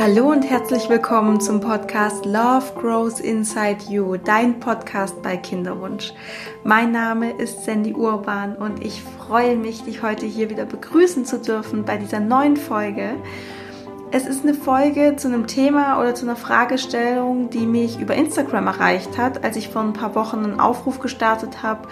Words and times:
Hallo 0.00 0.30
und 0.30 0.48
herzlich 0.48 0.88
willkommen 0.88 1.40
zum 1.40 1.58
Podcast 1.60 2.24
Love 2.24 2.66
Grows 2.80 3.18
Inside 3.18 3.78
You, 3.88 4.16
dein 4.16 4.60
Podcast 4.60 5.20
bei 5.22 5.36
Kinderwunsch. 5.36 6.12
Mein 6.62 6.92
Name 6.92 7.32
ist 7.32 7.64
Sandy 7.64 7.94
Urban 7.94 8.54
und 8.54 8.84
ich 8.84 9.02
freue 9.02 9.56
mich, 9.56 9.82
dich 9.82 10.00
heute 10.00 10.24
hier 10.24 10.50
wieder 10.50 10.66
begrüßen 10.66 11.24
zu 11.24 11.40
dürfen 11.40 11.84
bei 11.84 11.96
dieser 11.96 12.20
neuen 12.20 12.56
Folge. 12.56 13.16
Es 14.12 14.24
ist 14.24 14.44
eine 14.44 14.54
Folge 14.54 15.16
zu 15.16 15.26
einem 15.26 15.48
Thema 15.48 15.98
oder 15.98 16.14
zu 16.14 16.26
einer 16.26 16.36
Fragestellung, 16.36 17.50
die 17.50 17.66
mich 17.66 17.98
über 17.98 18.14
Instagram 18.14 18.68
erreicht 18.68 19.18
hat, 19.18 19.42
als 19.42 19.56
ich 19.56 19.68
vor 19.68 19.82
ein 19.82 19.94
paar 19.94 20.14
Wochen 20.14 20.44
einen 20.44 20.60
Aufruf 20.60 21.00
gestartet 21.00 21.64
habe 21.64 21.88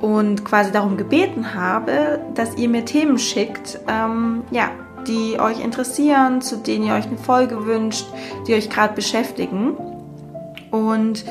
und 0.00 0.44
quasi 0.44 0.72
darum 0.72 0.96
gebeten 0.96 1.54
habe, 1.54 2.20
dass 2.34 2.56
ihr 2.56 2.68
mir 2.68 2.84
Themen 2.84 3.16
schickt, 3.16 3.78
ähm, 3.86 4.42
ja, 4.50 4.70
die 5.08 5.40
euch 5.40 5.60
interessieren, 5.60 6.40
zu 6.40 6.56
denen 6.56 6.84
ihr 6.84 6.94
euch 6.94 7.06
eine 7.06 7.18
Folge 7.18 7.66
wünscht, 7.66 8.06
die 8.46 8.54
euch 8.54 8.70
gerade 8.70 8.94
beschäftigen. 8.94 9.76
Und 10.70 11.24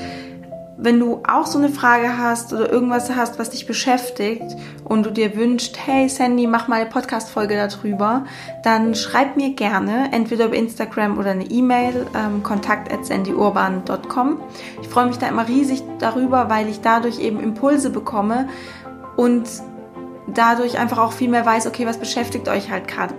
wenn 0.79 0.99
du 0.99 1.23
auch 1.27 1.47
so 1.47 1.57
eine 1.57 1.69
Frage 1.69 2.19
hast 2.19 2.53
oder 2.53 2.71
irgendwas 2.71 3.09
hast, 3.15 3.39
was 3.39 3.49
dich 3.49 3.65
beschäftigt 3.65 4.55
und 4.83 5.05
du 5.05 5.11
dir 5.11 5.35
wünschst, 5.35 5.75
hey 5.85 6.07
Sandy, 6.07 6.45
mach 6.45 6.67
mal 6.67 6.81
eine 6.81 6.89
Podcast-Folge 6.89 7.55
darüber, 7.55 8.25
dann 8.63 8.93
schreib 8.93 9.37
mir 9.37 9.53
gerne, 9.53 10.09
entweder 10.11 10.45
über 10.45 10.55
Instagram 10.55 11.17
oder 11.17 11.31
eine 11.31 11.45
E-Mail, 11.45 12.05
ähm, 12.15 12.43
kontakt 12.43 12.93
at 12.93 13.05
sandyurban.com. 13.05 14.39
Ich 14.81 14.87
freue 14.87 15.07
mich 15.07 15.17
da 15.17 15.27
immer 15.27 15.47
riesig 15.47 15.81
darüber, 15.97 16.49
weil 16.49 16.69
ich 16.69 16.81
dadurch 16.81 17.19
eben 17.19 17.39
Impulse 17.39 17.89
bekomme 17.89 18.47
und 19.15 19.47
dadurch 20.27 20.77
einfach 20.77 20.99
auch 20.99 21.11
viel 21.11 21.29
mehr 21.29 21.45
weiß, 21.45 21.65
okay, 21.65 21.87
was 21.87 21.97
beschäftigt 21.97 22.47
euch 22.49 22.69
halt 22.69 22.87
gerade. 22.87 23.15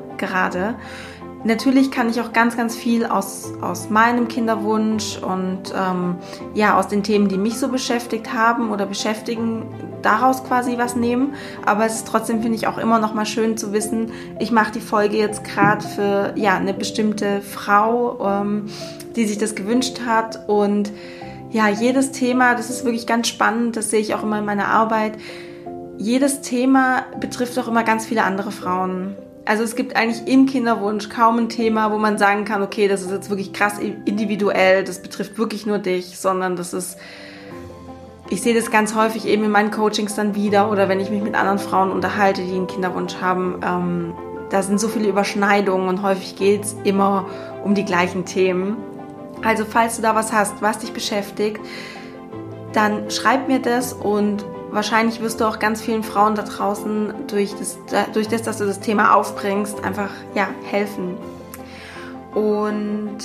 Natürlich 1.45 1.93
kann 1.93 2.11
ich 2.11 2.21
auch 2.21 2.33
ganz, 2.33 2.57
ganz 2.57 2.75
viel 2.75 3.07
aus, 3.07 3.53
aus 3.61 3.91
meinem 3.91 4.27
Kinderwunsch 4.27 5.19
und 5.19 5.73
ähm, 5.77 6.17
ja, 6.55 6.77
aus 6.77 6.89
den 6.89 7.05
Themen, 7.05 7.29
die 7.29 7.39
mich 7.39 7.59
so 7.59 7.69
beschäftigt 7.69 8.33
haben 8.33 8.71
oder 8.71 8.87
beschäftigen, 8.87 9.63
daraus 10.03 10.43
quasi 10.43 10.79
was 10.79 10.97
nehmen. 10.97 11.35
Aber 11.65 11.87
es 11.87 11.97
ist 11.97 12.09
trotzdem, 12.09 12.43
finde 12.43 12.57
ich, 12.57 12.67
auch 12.67 12.77
immer 12.77 12.99
noch 12.99 13.15
mal 13.15 13.25
schön 13.25 13.57
zu 13.57 13.73
wissen, 13.73 14.11
ich 14.41 14.51
mache 14.51 14.73
die 14.73 14.81
Folge 14.81 15.17
jetzt 15.17 15.45
gerade 15.45 15.87
für 15.87 16.33
ja, 16.35 16.57
eine 16.57 16.75
bestimmte 16.75 17.41
Frau, 17.41 18.19
ähm, 18.43 18.67
die 19.15 19.25
sich 19.25 19.39
das 19.39 19.55
gewünscht 19.55 20.01
hat. 20.05 20.49
Und 20.49 20.91
ja, 21.51 21.69
jedes 21.69 22.11
Thema, 22.11 22.57
das 22.57 22.69
ist 22.69 22.85
wirklich 22.85 23.07
ganz 23.07 23.29
spannend, 23.29 23.77
das 23.77 23.91
sehe 23.91 24.01
ich 24.01 24.13
auch 24.13 24.25
immer 24.25 24.41
in 24.41 24.45
meiner 24.45 24.67
Arbeit. 24.67 25.13
Jedes 25.99 26.41
Thema 26.41 27.05
betrifft 27.21 27.57
auch 27.61 27.69
immer 27.69 27.85
ganz 27.85 28.07
viele 28.07 28.25
andere 28.25 28.51
Frauen. 28.51 29.15
Also 29.49 29.63
es 29.63 29.77
gibt 29.77 29.97
eigentlich 29.97 30.29
im 30.31 30.45
Kinderwunsch 30.45 31.09
kaum 31.09 31.39
ein 31.39 31.49
Thema, 31.49 31.91
wo 31.91 31.97
man 31.97 32.19
sagen 32.19 32.45
kann, 32.45 32.63
okay, 32.63 32.87
das 32.87 33.01
ist 33.01 33.11
jetzt 33.11 33.31
wirklich 33.31 33.55
krass 33.55 33.79
individuell, 33.79 34.85
das 34.85 35.01
betrifft 35.01 35.39
wirklich 35.39 35.65
nur 35.65 35.79
dich, 35.79 36.19
sondern 36.19 36.55
das 36.55 36.75
ist, 36.75 36.99
ich 38.29 38.43
sehe 38.43 38.55
das 38.55 38.71
ganz 38.71 38.95
häufig 38.95 39.27
eben 39.27 39.45
in 39.45 39.51
meinen 39.51 39.71
Coachings 39.71 40.15
dann 40.15 40.35
wieder 40.35 40.71
oder 40.71 40.91
wenn 40.91 41.01
ich 41.01 41.09
mich 41.09 41.23
mit 41.23 41.35
anderen 41.35 41.59
Frauen 41.59 41.91
unterhalte, 41.91 42.43
die 42.43 42.53
einen 42.53 42.67
Kinderwunsch 42.67 43.23
haben, 43.23 43.61
ähm, 43.65 44.13
da 44.51 44.61
sind 44.61 44.81
so 44.81 44.89
viele 44.89 45.09
Überschneidungen 45.09 45.89
und 45.89 46.03
häufig 46.03 46.37
geht 46.37 46.65
es 46.65 46.77
immer 46.85 47.25
um 47.65 47.75
die 47.75 47.87
gleichen 47.87 48.27
Themen. 48.27 48.77
Also 49.43 49.65
falls 49.65 49.97
du 49.97 50.03
da 50.03 50.15
was 50.15 50.31
hast, 50.31 50.61
was 50.61 50.81
dich 50.81 50.93
beschäftigt, 50.93 51.59
dann 52.75 53.11
schreib 53.11 53.49
mir 53.49 53.61
das 53.61 53.95
und 53.95 54.45
wahrscheinlich 54.71 55.21
wirst 55.21 55.41
du 55.41 55.45
auch 55.45 55.59
ganz 55.59 55.81
vielen 55.81 56.03
Frauen 56.03 56.35
da 56.35 56.43
draußen 56.43 57.15
durch 57.27 57.55
das, 57.55 57.79
durch 58.13 58.29
das, 58.29 58.43
dass 58.43 58.59
du 58.59 58.67
das 58.67 58.81
Thema 58.81 59.15
aufbringst, 59.15 59.85
einfach 59.85 60.11
ja, 60.35 60.49
helfen. 60.65 61.17
Und 62.35 63.19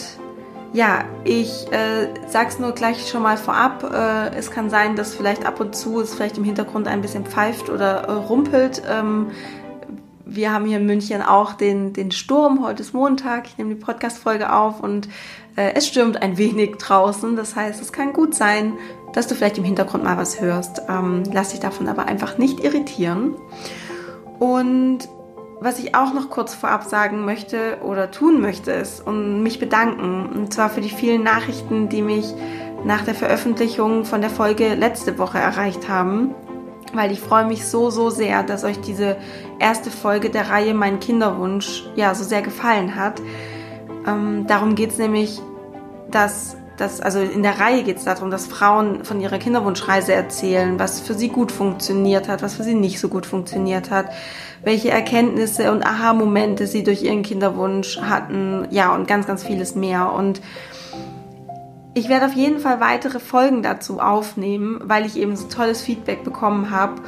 ja, 0.73 1.03
ich 1.23 1.71
äh, 1.71 2.07
sag's 2.27 2.57
nur 2.57 2.71
gleich 2.71 3.07
schon 3.07 3.21
mal 3.21 3.37
vorab. 3.37 3.83
Äh, 3.93 4.35
es 4.35 4.49
kann 4.49 4.69
sein, 4.69 4.95
dass 4.95 5.13
vielleicht 5.13 5.45
ab 5.45 5.59
und 5.59 5.75
zu 5.75 6.01
es 6.01 6.15
vielleicht 6.15 6.37
im 6.37 6.43
Hintergrund 6.43 6.87
ein 6.87 7.01
bisschen 7.01 7.25
pfeift 7.25 7.69
oder 7.69 8.05
äh, 8.05 8.11
rumpelt. 8.11 8.81
Ähm, 8.89 9.27
wir 10.25 10.51
haben 10.51 10.65
hier 10.65 10.77
in 10.77 10.85
München 10.87 11.21
auch 11.21 11.53
den, 11.53 11.93
den 11.93 12.11
Sturm. 12.11 12.63
Heute 12.63 12.81
ist 12.81 12.93
Montag. 12.93 13.45
Ich 13.45 13.57
nehme 13.57 13.75
die 13.75 13.79
Podcast-Folge 13.79 14.51
auf 14.51 14.79
und 14.79 15.07
äh, 15.55 15.73
es 15.75 15.87
stürmt 15.87 16.21
ein 16.21 16.37
wenig 16.37 16.77
draußen. 16.77 17.35
Das 17.35 17.55
heißt, 17.55 17.79
es 17.79 17.91
kann 17.91 18.13
gut 18.13 18.33
sein, 18.33 18.73
dass 19.13 19.27
du 19.27 19.35
vielleicht 19.35 19.57
im 19.57 19.63
Hintergrund 19.63 20.03
mal 20.03 20.17
was 20.17 20.41
hörst. 20.41 20.81
Ähm, 20.89 21.23
lass 21.31 21.49
dich 21.49 21.59
davon 21.59 21.87
aber 21.87 22.05
einfach 22.05 22.37
nicht 22.37 22.63
irritieren. 22.63 23.35
Und 24.39 25.07
was 25.61 25.79
ich 25.79 25.95
auch 25.95 26.13
noch 26.13 26.29
kurz 26.29 26.53
vorab 26.53 26.83
sagen 26.83 27.23
möchte 27.23 27.77
oder 27.83 28.11
tun 28.11 28.41
möchte, 28.41 28.71
ist 28.71 29.05
und 29.05 29.43
mich 29.43 29.59
bedanken. 29.59 30.29
Und 30.33 30.53
zwar 30.53 30.69
für 30.69 30.81
die 30.81 30.89
vielen 30.89 31.23
Nachrichten, 31.23 31.87
die 31.87 32.01
mich 32.01 32.33
nach 32.83 33.05
der 33.05 33.15
Veröffentlichung 33.15 34.03
von 34.03 34.19
der 34.19 34.29
Folge 34.29 34.73
letzte 34.73 35.17
Woche 35.17 35.37
erreicht 35.37 35.87
haben. 35.87 36.35
Weil 36.93 37.11
ich 37.11 37.21
freue 37.21 37.45
mich 37.45 37.65
so, 37.65 37.89
so 37.89 38.09
sehr, 38.09 38.43
dass 38.43 38.63
euch 38.65 38.81
diese 38.81 39.15
erste 39.57 39.89
Folge 39.89 40.29
der 40.29 40.49
Reihe 40.49 40.73
Mein 40.73 40.99
Kinderwunsch 40.99 41.85
ja 41.95 42.13
so 42.13 42.23
sehr 42.23 42.41
gefallen 42.41 42.95
hat. 42.95 43.21
Ähm, 44.05 44.45
darum 44.47 44.75
geht 44.75 44.91
es 44.91 44.97
nämlich, 44.97 45.41
dass 46.11 46.57
dass, 46.77 47.01
also 47.01 47.19
in 47.19 47.43
der 47.43 47.59
Reihe 47.59 47.83
geht 47.83 47.97
es 47.97 48.05
darum, 48.05 48.31
dass 48.31 48.47
Frauen 48.47 49.05
von 49.05 49.21
ihrer 49.21 49.37
Kinderwunschreise 49.37 50.13
erzählen, 50.13 50.79
was 50.79 51.01
für 51.01 51.13
sie 51.13 51.29
gut 51.29 51.51
funktioniert 51.51 52.27
hat, 52.27 52.41
was 52.41 52.55
für 52.55 52.63
sie 52.63 52.73
nicht 52.73 52.99
so 52.99 53.09
gut 53.09 53.25
funktioniert 53.25 53.91
hat, 53.91 54.07
welche 54.63 54.89
Erkenntnisse 54.89 55.71
und 55.71 55.85
Aha-Momente 55.85 56.67
sie 56.67 56.83
durch 56.83 57.03
ihren 57.03 57.21
Kinderwunsch 57.21 57.99
hatten, 58.01 58.67
ja, 58.71 58.93
und 58.93 59.07
ganz, 59.07 59.27
ganz 59.27 59.43
vieles 59.43 59.75
mehr. 59.75 60.11
Und 60.13 60.41
ich 61.93 62.09
werde 62.09 62.25
auf 62.25 62.33
jeden 62.33 62.59
Fall 62.59 62.79
weitere 62.79 63.19
Folgen 63.19 63.61
dazu 63.61 63.99
aufnehmen, 63.99 64.81
weil 64.83 65.05
ich 65.05 65.17
eben 65.17 65.35
so 65.35 65.47
tolles 65.47 65.81
Feedback 65.81 66.23
bekommen 66.23 66.71
habe 66.71 67.01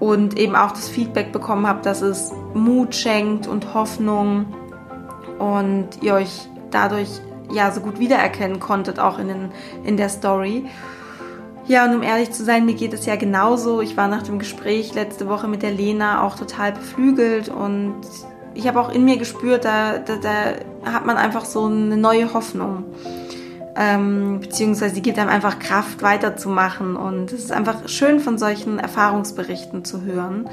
und 0.00 0.36
eben 0.36 0.56
auch 0.56 0.72
das 0.72 0.88
Feedback 0.88 1.30
bekommen 1.30 1.68
habe, 1.68 1.80
dass 1.82 2.02
es 2.02 2.32
Mut 2.54 2.96
schenkt 2.96 3.46
und 3.46 3.72
Hoffnung 3.72 4.46
und 5.38 6.02
ihr 6.02 6.14
euch 6.14 6.48
dadurch 6.72 7.20
ja 7.52 7.70
so 7.70 7.80
gut 7.80 7.98
wiedererkennen 7.98 8.60
konntet, 8.60 8.98
auch 8.98 9.18
in, 9.18 9.28
den, 9.28 9.52
in 9.84 9.96
der 9.96 10.08
Story. 10.08 10.66
Ja, 11.68 11.84
und 11.84 11.94
um 11.94 12.02
ehrlich 12.02 12.32
zu 12.32 12.44
sein, 12.44 12.66
mir 12.66 12.74
geht 12.74 12.92
es 12.92 13.06
ja 13.06 13.16
genauso. 13.16 13.80
Ich 13.80 13.96
war 13.96 14.08
nach 14.08 14.22
dem 14.22 14.38
Gespräch 14.38 14.94
letzte 14.94 15.28
Woche 15.28 15.46
mit 15.46 15.62
der 15.62 15.70
Lena 15.70 16.22
auch 16.22 16.36
total 16.36 16.72
beflügelt 16.72 17.48
und 17.48 17.94
ich 18.54 18.66
habe 18.66 18.80
auch 18.80 18.92
in 18.92 19.04
mir 19.04 19.16
gespürt, 19.16 19.64
da, 19.64 19.98
da, 19.98 20.16
da 20.16 20.90
hat 20.92 21.06
man 21.06 21.16
einfach 21.16 21.44
so 21.44 21.66
eine 21.66 21.96
neue 21.96 22.34
Hoffnung. 22.34 22.84
Ähm, 23.74 24.40
beziehungsweise 24.40 24.94
die 24.94 25.02
gibt 25.02 25.18
einem 25.18 25.30
einfach 25.30 25.58
Kraft 25.58 26.02
weiterzumachen 26.02 26.96
und 26.96 27.32
es 27.32 27.44
ist 27.44 27.52
einfach 27.52 27.88
schön 27.88 28.20
von 28.20 28.36
solchen 28.36 28.78
Erfahrungsberichten 28.78 29.84
zu 29.84 30.02
hören. 30.02 30.48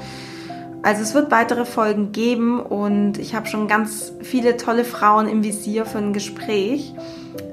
Also 0.82 1.02
es 1.02 1.14
wird 1.14 1.30
weitere 1.30 1.66
Folgen 1.66 2.12
geben 2.12 2.58
und 2.58 3.18
ich 3.18 3.34
habe 3.34 3.46
schon 3.46 3.68
ganz 3.68 4.12
viele 4.22 4.56
tolle 4.56 4.84
Frauen 4.84 5.28
im 5.28 5.44
Visier 5.44 5.84
für 5.84 5.98
ein 5.98 6.12
Gespräch. 6.12 6.94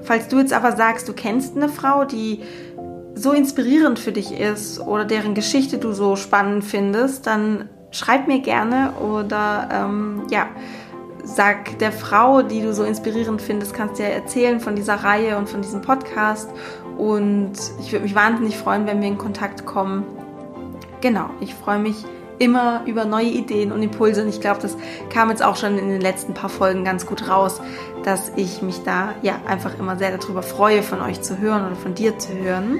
Falls 0.03 0.29
du 0.29 0.39
jetzt 0.39 0.53
aber 0.53 0.77
sagst, 0.77 1.09
du 1.09 1.13
kennst 1.13 1.57
eine 1.57 1.67
Frau, 1.67 2.05
die 2.05 2.41
so 3.15 3.33
inspirierend 3.33 3.99
für 3.99 4.13
dich 4.13 4.31
ist 4.31 4.79
oder 4.79 5.03
deren 5.03 5.33
Geschichte 5.33 5.77
du 5.77 5.91
so 5.91 6.15
spannend 6.15 6.63
findest, 6.63 7.27
dann 7.27 7.67
schreib 7.91 8.27
mir 8.27 8.39
gerne 8.39 8.93
oder 9.01 9.69
ähm, 9.73 10.23
ja, 10.29 10.47
sag 11.23 11.79
der 11.79 11.91
Frau, 11.91 12.43
die 12.43 12.61
du 12.61 12.73
so 12.73 12.83
inspirierend 12.83 13.41
findest, 13.41 13.73
kannst 13.73 13.99
dir 13.99 14.05
erzählen 14.05 14.61
von 14.61 14.75
dieser 14.75 14.95
Reihe 14.95 15.37
und 15.37 15.49
von 15.49 15.61
diesem 15.61 15.81
Podcast. 15.81 16.49
Und 16.97 17.53
ich 17.81 17.91
würde 17.91 18.03
mich 18.03 18.15
wahnsinnig 18.15 18.57
freuen, 18.57 18.87
wenn 18.87 19.01
wir 19.01 19.07
in 19.07 19.17
Kontakt 19.17 19.65
kommen. 19.65 20.05
Genau, 21.01 21.29
ich 21.41 21.53
freue 21.53 21.79
mich 21.79 22.05
immer 22.39 22.81
über 22.85 23.05
neue 23.05 23.27
Ideen 23.27 23.71
und 23.71 23.81
Impulse. 23.81 24.23
Und 24.23 24.29
ich 24.29 24.41
glaube, 24.41 24.61
das 24.61 24.77
kam 25.09 25.29
jetzt 25.29 25.43
auch 25.43 25.55
schon 25.55 25.77
in 25.77 25.89
den 25.89 26.01
letzten 26.01 26.33
paar 26.33 26.49
Folgen 26.49 26.83
ganz 26.83 27.05
gut 27.05 27.27
raus, 27.27 27.61
dass 28.03 28.31
ich 28.35 28.61
mich 28.61 28.83
da 28.83 29.13
ja 29.21 29.39
einfach 29.47 29.77
immer 29.79 29.97
sehr 29.97 30.15
darüber 30.15 30.43
freue, 30.43 30.83
von 30.83 31.01
euch 31.01 31.21
zu 31.21 31.39
hören 31.39 31.65
oder 31.65 31.75
von 31.75 31.93
dir 31.93 32.17
zu 32.19 32.33
hören. 32.37 32.79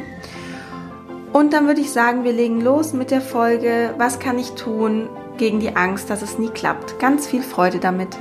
Und 1.34 1.54
dann 1.54 1.68
würde 1.68 1.82
ich 1.82 1.92
sagen, 1.92 2.24
wir 2.24 2.34
legen 2.34 2.62
los 2.62 2.94
mit 2.94 3.12
der 3.12 3.22
Folge, 3.22 3.94
was 3.98 4.20
kann 4.20 4.40
ich 4.40 4.52
tun 4.52 5.10
gegen 5.38 5.60
die 5.60 5.76
Angst, 5.76 6.10
dass 6.10 6.22
es 6.22 6.40
nie 6.40 6.50
klappt. 6.50 7.00
Ganz 7.00 7.28
viel 7.28 7.44
Freude 7.44 7.80
damit. 7.80 8.18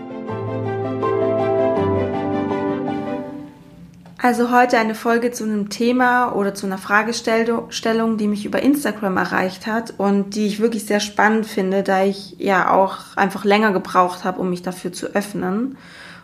Also 4.19 4.51
heute 4.51 4.79
eine 4.79 4.95
Folge 4.95 5.31
zu 5.31 5.45
einem 5.45 5.69
Thema 5.69 6.33
oder 6.35 6.55
zu 6.55 6.65
einer 6.65 6.79
Fragestellung, 6.79 8.17
die 8.17 8.29
mich 8.29 8.47
über 8.47 8.63
Instagram 8.63 9.19
erreicht 9.19 9.67
hat 9.67 9.93
und 9.99 10.35
die 10.35 10.47
ich 10.47 10.59
wirklich 10.59 10.87
sehr 10.87 11.01
spannend 11.01 11.47
finde, 11.47 11.83
da 11.83 12.03
ich 12.03 12.35
ja 12.39 12.71
auch 12.71 13.17
einfach 13.17 13.45
länger 13.45 13.73
gebraucht 13.73 14.25
habe, 14.25 14.41
um 14.41 14.49
mich 14.49 14.63
dafür 14.63 14.93
zu 14.93 15.09
öffnen. 15.09 15.77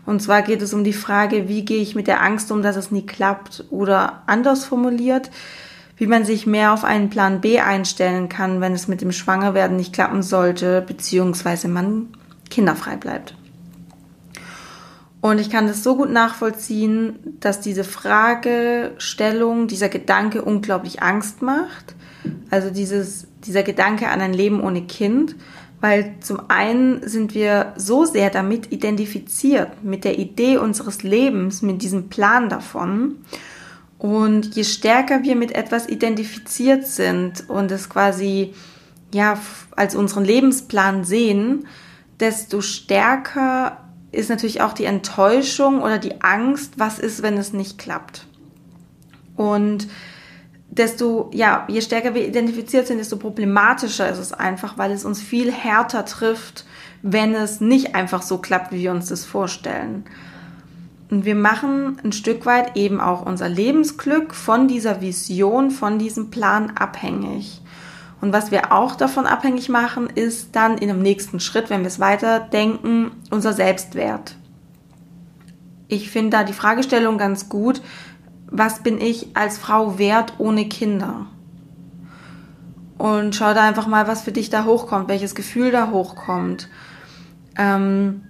Und 0.06 0.22
zwar 0.22 0.40
geht 0.40 0.62
es 0.62 0.72
um 0.72 0.84
die 0.84 0.94
Frage, 0.94 1.48
wie 1.48 1.66
gehe 1.66 1.82
ich 1.82 1.94
mit 1.94 2.06
der 2.06 2.22
Angst 2.22 2.50
um, 2.50 2.62
dass 2.62 2.76
es 2.76 2.90
nie 2.90 3.04
klappt 3.04 3.64
oder 3.70 4.22
anders 4.26 4.64
formuliert, 4.64 5.30
wie 5.98 6.06
man 6.06 6.24
sich 6.24 6.46
mehr 6.46 6.72
auf 6.72 6.84
einen 6.84 7.10
Plan 7.10 7.42
B 7.42 7.60
einstellen 7.60 8.30
kann, 8.30 8.62
wenn 8.62 8.72
es 8.72 8.88
mit 8.88 9.02
dem 9.02 9.12
Schwangerwerden 9.12 9.76
nicht 9.76 9.92
klappen 9.92 10.22
sollte, 10.22 10.80
beziehungsweise 10.80 11.68
man 11.68 12.08
kinderfrei 12.48 12.96
bleibt. 12.96 13.34
Und 15.22 15.38
ich 15.38 15.50
kann 15.50 15.68
das 15.68 15.84
so 15.84 15.96
gut 15.96 16.10
nachvollziehen, 16.10 17.36
dass 17.38 17.60
diese 17.60 17.84
Fragestellung, 17.84 19.68
dieser 19.68 19.88
Gedanke 19.88 20.42
unglaublich 20.42 21.00
Angst 21.00 21.42
macht. 21.42 21.94
Also 22.50 22.70
dieses, 22.70 23.28
dieser 23.44 23.62
Gedanke 23.62 24.08
an 24.08 24.20
ein 24.20 24.34
Leben 24.34 24.60
ohne 24.60 24.82
Kind. 24.82 25.36
Weil 25.80 26.16
zum 26.20 26.40
einen 26.48 27.08
sind 27.08 27.34
wir 27.36 27.72
so 27.76 28.04
sehr 28.04 28.30
damit 28.30 28.72
identifiziert, 28.72 29.84
mit 29.84 30.02
der 30.02 30.18
Idee 30.18 30.56
unseres 30.56 31.04
Lebens, 31.04 31.62
mit 31.62 31.82
diesem 31.82 32.08
Plan 32.08 32.48
davon. 32.48 33.18
Und 33.98 34.56
je 34.56 34.64
stärker 34.64 35.22
wir 35.22 35.36
mit 35.36 35.52
etwas 35.52 35.88
identifiziert 35.88 36.84
sind 36.84 37.48
und 37.48 37.70
es 37.70 37.88
quasi 37.88 38.54
ja 39.14 39.38
als 39.76 39.94
unseren 39.94 40.24
Lebensplan 40.24 41.04
sehen, 41.04 41.68
desto 42.18 42.60
stärker 42.60 43.78
ist 44.12 44.28
natürlich 44.28 44.60
auch 44.60 44.74
die 44.74 44.84
Enttäuschung 44.84 45.82
oder 45.82 45.98
die 45.98 46.20
Angst, 46.20 46.74
was 46.76 46.98
ist, 46.98 47.22
wenn 47.22 47.36
es 47.38 47.52
nicht 47.52 47.78
klappt. 47.78 48.26
Und 49.36 49.88
desto, 50.68 51.30
ja, 51.32 51.66
je 51.68 51.80
stärker 51.80 52.14
wir 52.14 52.26
identifiziert 52.26 52.86
sind, 52.86 52.98
desto 52.98 53.16
problematischer 53.16 54.08
ist 54.10 54.18
es 54.18 54.32
einfach, 54.32 54.76
weil 54.76 54.92
es 54.92 55.06
uns 55.06 55.20
viel 55.20 55.50
härter 55.50 56.04
trifft, 56.04 56.66
wenn 57.00 57.34
es 57.34 57.60
nicht 57.60 57.94
einfach 57.94 58.22
so 58.22 58.38
klappt, 58.38 58.70
wie 58.70 58.80
wir 58.80 58.92
uns 58.92 59.08
das 59.08 59.24
vorstellen. 59.24 60.04
Und 61.10 61.24
wir 61.24 61.34
machen 61.34 61.98
ein 62.04 62.12
Stück 62.12 62.46
weit 62.46 62.76
eben 62.76 63.00
auch 63.00 63.24
unser 63.26 63.48
Lebensglück 63.48 64.34
von 64.34 64.68
dieser 64.68 65.00
Vision, 65.00 65.70
von 65.70 65.98
diesem 65.98 66.30
Plan 66.30 66.70
abhängig. 66.76 67.61
Und 68.22 68.32
was 68.32 68.52
wir 68.52 68.70
auch 68.72 68.94
davon 68.94 69.26
abhängig 69.26 69.68
machen, 69.68 70.08
ist 70.08 70.54
dann 70.54 70.78
in 70.78 70.86
dem 70.86 71.02
nächsten 71.02 71.40
Schritt, 71.40 71.70
wenn 71.70 71.80
wir 71.80 71.88
es 71.88 71.98
weiterdenken, 71.98 73.10
unser 73.30 73.52
Selbstwert. 73.52 74.36
Ich 75.88 76.08
finde 76.08 76.30
da 76.30 76.44
die 76.44 76.52
Fragestellung 76.52 77.18
ganz 77.18 77.48
gut, 77.48 77.82
was 78.46 78.84
bin 78.84 79.00
ich 79.00 79.36
als 79.36 79.58
Frau 79.58 79.98
wert 79.98 80.34
ohne 80.38 80.68
Kinder? 80.68 81.26
Und 82.96 83.34
schau 83.34 83.54
da 83.54 83.64
einfach 83.64 83.88
mal, 83.88 84.06
was 84.06 84.22
für 84.22 84.30
dich 84.30 84.50
da 84.50 84.66
hochkommt, 84.66 85.08
welches 85.08 85.34
Gefühl 85.34 85.72
da 85.72 85.90
hochkommt. 85.90 86.68
Ähm, 87.58 88.22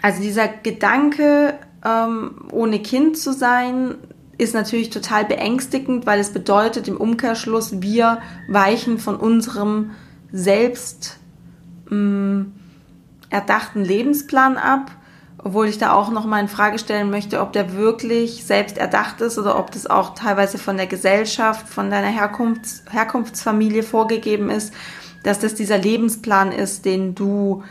also 0.00 0.22
dieser 0.22 0.48
Gedanke, 0.48 1.58
ähm, 1.84 2.46
ohne 2.50 2.78
Kind 2.78 3.18
zu 3.18 3.34
sein, 3.34 3.96
ist 4.42 4.54
natürlich 4.54 4.90
total 4.90 5.24
beängstigend, 5.24 6.04
weil 6.04 6.20
es 6.20 6.32
bedeutet 6.32 6.88
im 6.88 6.96
Umkehrschluss, 6.96 7.80
wir 7.80 8.20
weichen 8.48 8.98
von 8.98 9.16
unserem 9.16 9.92
selbst 10.32 11.18
mh, 11.88 11.96
mm, 11.96 12.52
erdachten 13.30 13.84
Lebensplan 13.84 14.56
ab, 14.58 14.90
obwohl 15.38 15.68
ich 15.68 15.78
da 15.78 15.92
auch 15.92 16.10
noch 16.10 16.26
mal 16.26 16.40
in 16.40 16.48
Frage 16.48 16.78
stellen 16.78 17.10
möchte, 17.10 17.40
ob 17.40 17.52
der 17.52 17.74
wirklich 17.74 18.44
selbst 18.44 18.78
erdacht 18.78 19.20
ist 19.20 19.38
oder 19.38 19.58
ob 19.58 19.70
das 19.70 19.86
auch 19.86 20.14
teilweise 20.14 20.58
von 20.58 20.76
der 20.76 20.86
Gesellschaft, 20.86 21.68
von 21.68 21.90
deiner 21.90 22.08
Herkunfts 22.08 22.84
Herkunftsfamilie 22.90 23.82
vorgegeben 23.82 24.50
ist, 24.50 24.74
dass 25.22 25.38
das 25.38 25.54
dieser 25.54 25.78
Lebensplan 25.78 26.52
ist, 26.52 26.84
den 26.84 27.14
du 27.14 27.62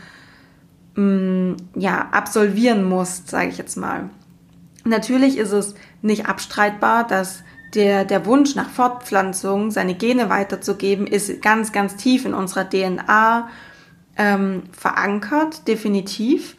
mh, 0.95 1.03
mm, 1.03 1.57
ja 1.75 2.09
absolvieren 2.11 2.87
musst, 2.87 3.29
sage 3.29 3.49
ich 3.49 3.57
jetzt 3.57 3.75
mal. 3.75 4.09
Natürlich 4.83 5.37
ist 5.37 5.51
es 5.51 5.75
nicht 6.01 6.27
abstreitbar, 6.27 7.05
dass 7.05 7.43
der, 7.73 8.05
der 8.05 8.25
Wunsch 8.25 8.55
nach 8.55 8.69
Fortpflanzung, 8.69 9.71
seine 9.71 9.95
Gene 9.95 10.29
weiterzugeben, 10.29 11.07
ist 11.07 11.41
ganz, 11.41 11.71
ganz 11.71 11.95
tief 11.95 12.25
in 12.25 12.33
unserer 12.33 12.69
DNA 12.69 13.49
ähm, 14.17 14.63
verankert, 14.71 15.67
definitiv. 15.67 16.57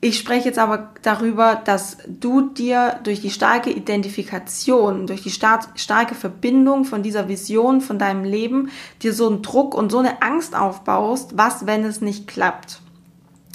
Ich 0.00 0.18
spreche 0.18 0.48
jetzt 0.48 0.58
aber 0.58 0.90
darüber, 1.00 1.54
dass 1.64 1.96
du 2.06 2.50
dir 2.50 3.00
durch 3.04 3.22
die 3.22 3.30
starke 3.30 3.70
Identifikation, 3.70 5.06
durch 5.06 5.22
die 5.22 5.30
starke 5.30 6.14
Verbindung 6.14 6.84
von 6.84 7.02
dieser 7.02 7.28
Vision 7.28 7.80
von 7.80 7.98
deinem 7.98 8.24
Leben, 8.24 8.68
dir 9.02 9.14
so 9.14 9.28
einen 9.28 9.40
Druck 9.40 9.74
und 9.74 9.90
so 9.90 10.00
eine 10.00 10.20
Angst 10.20 10.54
aufbaust, 10.54 11.38
was, 11.38 11.66
wenn 11.66 11.84
es 11.84 12.02
nicht 12.02 12.26
klappt. 12.26 12.80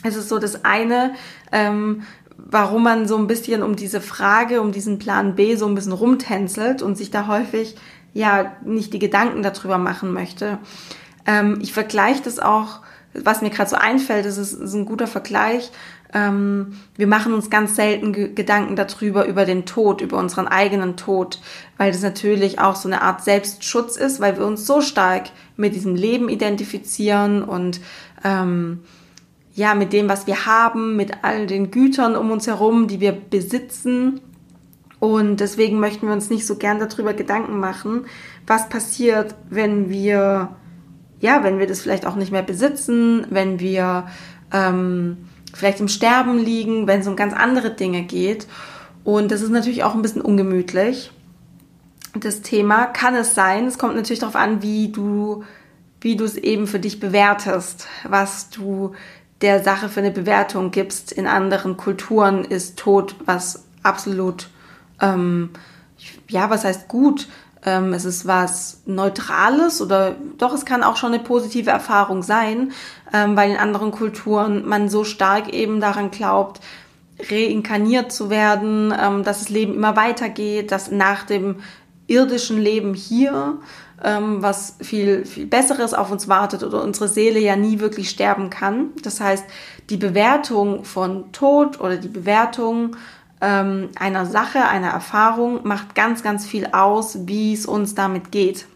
Es 0.02 0.16
ist 0.16 0.30
so 0.30 0.40
das 0.40 0.66
eine, 0.66 1.14
ähm, 1.52 2.04
warum 2.46 2.84
man 2.84 3.08
so 3.08 3.18
ein 3.18 3.28
bisschen 3.28 3.64
um 3.64 3.76
diese 3.76 4.02
Frage, 4.02 4.62
um 4.62 4.72
diesen 4.72 5.00
Plan 5.00 5.36
B 5.36 5.56
so 5.56 5.68
ein 5.68 5.76
bisschen 5.76 5.92
rumtänzelt 5.92 6.82
und 6.82 6.98
sich 6.98 7.12
da 7.12 7.28
häufig 7.28 7.76
ja 8.14 8.54
nicht 8.64 8.94
die 8.94 9.00
Gedanken 9.00 9.44
darüber 9.44 9.78
machen 9.78 10.14
möchte. 10.14 10.58
Ähm, 11.26 11.60
ich 11.62 11.74
vergleiche 11.74 12.24
das 12.24 12.40
auch, 12.40 12.80
was 13.14 13.42
mir 13.42 13.50
gerade 13.50 13.70
so 13.70 13.76
einfällt, 13.76 14.26
das 14.26 14.38
ist, 14.38 14.54
ist 14.54 14.74
ein 14.74 14.86
guter 14.86 15.08
Vergleich. 15.08 15.72
Ähm, 16.12 16.80
wir 16.96 17.08
machen 17.08 17.34
uns 17.34 17.50
ganz 17.50 17.76
selten 17.76 18.14
Ge 18.14 18.34
Gedanken 18.34 18.76
darüber, 18.76 19.26
über 19.26 19.46
den 19.46 19.66
Tod, 19.66 20.02
über 20.02 20.18
unseren 20.18 20.48
eigenen 20.48 20.98
Tod, 20.98 21.40
weil 21.78 21.92
das 21.92 22.02
natürlich 22.02 22.60
auch 22.60 22.76
so 22.76 22.90
eine 22.90 23.02
Art 23.02 23.24
Selbstschutz 23.24 23.96
ist, 23.96 24.20
weil 24.20 24.38
wir 24.38 24.46
uns 24.46 24.66
so 24.66 24.82
stark 24.82 25.30
mit 25.56 25.76
diesem 25.76 25.96
Leben 25.96 26.30
identifizieren 26.30 27.44
und 27.44 27.80
ähm, 28.24 28.80
ja, 29.54 29.76
mit 29.76 29.94
dem, 29.94 30.08
was 30.08 30.28
wir 30.28 30.46
haben, 30.46 30.96
mit 30.96 31.24
all 31.24 31.48
den 31.48 31.72
Gütern 31.72 32.16
um 32.16 32.32
uns 32.32 32.48
herum, 32.48 32.88
die 32.88 33.00
wir 33.00 33.12
besitzen. 33.12 34.22
Und 35.00 35.38
deswegen 35.40 35.80
möchten 35.80 36.08
wir 36.08 36.14
uns 36.14 36.30
nicht 36.30 36.46
so 36.46 36.56
gern 36.56 36.80
darüber 36.80 37.14
Gedanken 37.14 37.60
machen, 37.60 38.06
was 38.46 38.70
passiert, 38.70 39.36
wenn 39.50 39.90
wir, 39.90 40.56
ja, 41.20 41.44
wenn 41.44 41.60
wir 41.60 41.68
das 41.68 41.82
vielleicht 41.82 42.06
auch 42.06 42.16
nicht 42.16 42.32
mehr 42.32 42.44
besitzen, 42.44 43.26
wenn 43.30 43.60
wir 43.60 44.08
ähm, 44.52 45.18
vielleicht 45.54 45.80
im 45.80 45.88
Sterben 45.88 46.38
liegen, 46.38 46.88
wenn 46.88 47.02
es 47.02 47.08
um 47.08 47.16
ganz 47.16 47.34
andere 47.34 47.72
Dinge 47.72 48.04
geht. 48.04 48.48
Und 49.04 49.32
das 49.32 49.42
ist 49.42 49.52
natürlich 49.52 49.84
auch 49.84 49.96
ein 49.96 50.02
bisschen 50.02 50.22
ungemütlich. 50.22 51.12
Das 52.14 52.42
Thema 52.42 52.86
kann 52.86 53.16
es 53.16 53.36
sein. 53.36 53.66
Es 53.66 53.78
kommt 53.78 53.96
natürlich 53.96 54.20
darauf 54.20 54.36
an, 54.36 54.62
wie 54.62 54.90
du, 54.92 55.44
wie 56.02 56.16
du 56.16 56.26
es 56.26 56.36
eben 56.36 56.68
für 56.68 56.80
dich 56.80 57.00
bewertest, 57.00 57.88
was 58.08 58.50
du 58.50 58.94
der 59.42 59.64
Sache 59.64 59.90
für 59.90 60.02
eine 60.02 60.12
Bewertung 60.12 60.72
gibst. 60.72 61.12
In 61.12 61.28
anderen 61.28 61.78
Kulturen 61.78 62.44
ist 62.44 62.78
Tod 62.78 63.16
was 63.26 63.64
absolut, 63.84 64.50
ähm, 65.02 65.52
ja, 66.28 66.50
was 66.50 66.66
heißt 66.66 66.88
gut? 66.88 67.28
Ähm, 67.66 67.94
es 67.94 68.06
ist 68.06 68.26
was 68.26 68.82
Neutrales 68.86 69.82
oder 69.82 70.16
doch, 70.38 70.54
es 70.54 70.66
kann 70.66 70.84
auch 70.84 70.96
schon 70.96 71.14
eine 71.14 71.24
positive 71.24 71.70
Erfahrung 71.70 72.24
sein, 72.24 72.72
ähm, 73.14 73.36
weil 73.36 73.52
in 73.52 73.58
anderen 73.58 73.92
Kulturen 73.92 74.68
man 74.68 74.88
so 74.88 75.04
stark 75.04 75.50
eben 75.54 75.82
daran 75.82 76.12
glaubt, 76.12 76.62
reinkarniert 77.30 78.14
zu 78.14 78.30
werden, 78.30 78.94
ähm, 78.98 79.24
dass 79.24 79.40
das 79.40 79.50
Leben 79.50 79.74
immer 79.74 79.98
weitergeht, 79.98 80.72
dass 80.72 80.90
nach 80.90 81.24
dem 81.24 81.58
irdischen 82.10 82.60
Leben 82.60 82.94
hier 82.94 83.60
ähm, 84.04 84.42
was 84.42 84.76
viel, 84.82 85.26
viel 85.26 85.46
Besseres 85.46 85.94
auf 85.94 86.12
uns 86.12 86.28
wartet 86.28 86.64
oder 86.64 86.84
unsere 86.84 87.08
Seele 87.08 87.40
ja 87.40 87.56
nie 87.56 87.80
wirklich 87.80 88.10
sterben 88.10 88.50
kann. 88.50 88.92
Das 89.04 89.20
heißt, 89.20 89.46
die 89.90 89.98
Bewertung 89.98 90.86
von 90.86 91.32
Tod 91.32 91.80
oder 91.80 91.98
die 91.98 92.08
Bewertung 92.08 92.96
ähm, 93.42 93.90
einer 93.96 94.26
Sache, 94.26 94.68
einer 94.68 94.90
Erfahrung 94.90 95.62
macht 95.68 95.96
ganz, 95.96 96.24
ganz 96.24 96.46
viel 96.46 96.68
aus, 96.68 97.28
wie 97.28 97.54
es 97.54 97.66
uns 97.66 97.96
damit 97.96 98.32
geht. 98.32 98.68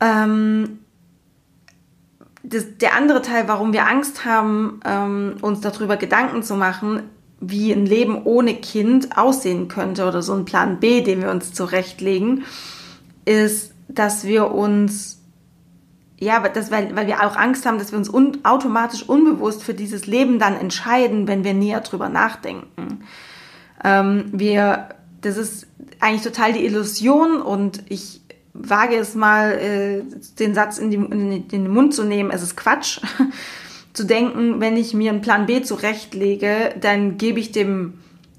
Ähm, 0.00 0.78
das, 2.42 2.78
der 2.78 2.96
andere 2.96 3.22
Teil, 3.22 3.46
warum 3.46 3.72
wir 3.72 3.86
Angst 3.86 4.24
haben, 4.24 4.80
ähm, 4.84 5.36
uns 5.42 5.60
darüber 5.60 5.96
Gedanken 5.96 6.42
zu 6.42 6.56
machen, 6.56 7.04
wie 7.42 7.72
ein 7.72 7.86
Leben 7.86 8.22
ohne 8.24 8.54
Kind 8.54 9.18
aussehen 9.18 9.68
könnte 9.68 10.06
oder 10.06 10.22
so 10.22 10.32
ein 10.32 10.44
Plan 10.44 10.78
B, 10.78 11.02
den 11.02 11.20
wir 11.20 11.30
uns 11.30 11.52
zurechtlegen, 11.52 12.44
ist, 13.24 13.72
dass 13.88 14.24
wir 14.24 14.52
uns, 14.52 15.20
ja, 16.18 16.40
das, 16.48 16.70
weil, 16.70 16.94
weil 16.94 17.08
wir 17.08 17.26
auch 17.26 17.36
Angst 17.36 17.66
haben, 17.66 17.78
dass 17.78 17.90
wir 17.90 17.98
uns 17.98 18.08
un, 18.08 18.38
automatisch 18.44 19.02
unbewusst 19.02 19.64
für 19.64 19.74
dieses 19.74 20.06
Leben 20.06 20.38
dann 20.38 20.54
entscheiden, 20.54 21.26
wenn 21.26 21.42
wir 21.42 21.52
näher 21.52 21.80
drüber 21.80 22.08
nachdenken. 22.08 23.04
Ähm, 23.82 24.26
wir, 24.32 24.90
das 25.20 25.36
ist 25.36 25.66
eigentlich 25.98 26.22
total 26.22 26.52
die 26.52 26.64
Illusion 26.64 27.42
und 27.42 27.82
ich 27.88 28.22
wage 28.54 28.96
es 28.96 29.14
mal, 29.16 29.52
äh, 29.52 30.02
den 30.38 30.54
Satz 30.54 30.78
in, 30.78 30.90
die, 30.90 30.96
in 30.96 31.48
den 31.48 31.68
Mund 31.68 31.92
zu 31.92 32.04
nehmen, 32.04 32.30
es 32.30 32.42
ist 32.42 32.56
Quatsch, 32.56 33.00
zu 33.92 34.04
denken, 34.04 34.60
wenn 34.60 34.76
ich 34.76 34.94
mir 34.94 35.10
einen 35.10 35.20
Plan 35.20 35.46
B 35.46 35.62
zurechtlege, 35.62 36.74
dann 36.80 37.18
gebe 37.18 37.40
ich 37.40 37.52
dem 37.52 37.94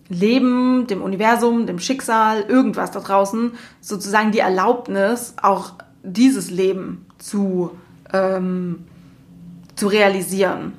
Leben, 0.09 0.87
dem 0.87 1.01
Universum, 1.01 1.65
dem 1.65 1.79
Schicksal, 1.79 2.41
irgendwas 2.47 2.91
da 2.91 2.99
draußen 2.99 3.53
sozusagen 3.81 4.31
die 4.31 4.39
Erlaubnis, 4.39 5.35
auch 5.41 5.73
dieses 6.03 6.49
Leben 6.49 7.05
zu, 7.17 7.71
ähm, 8.11 8.85
zu 9.75 9.87
realisieren. 9.87 10.73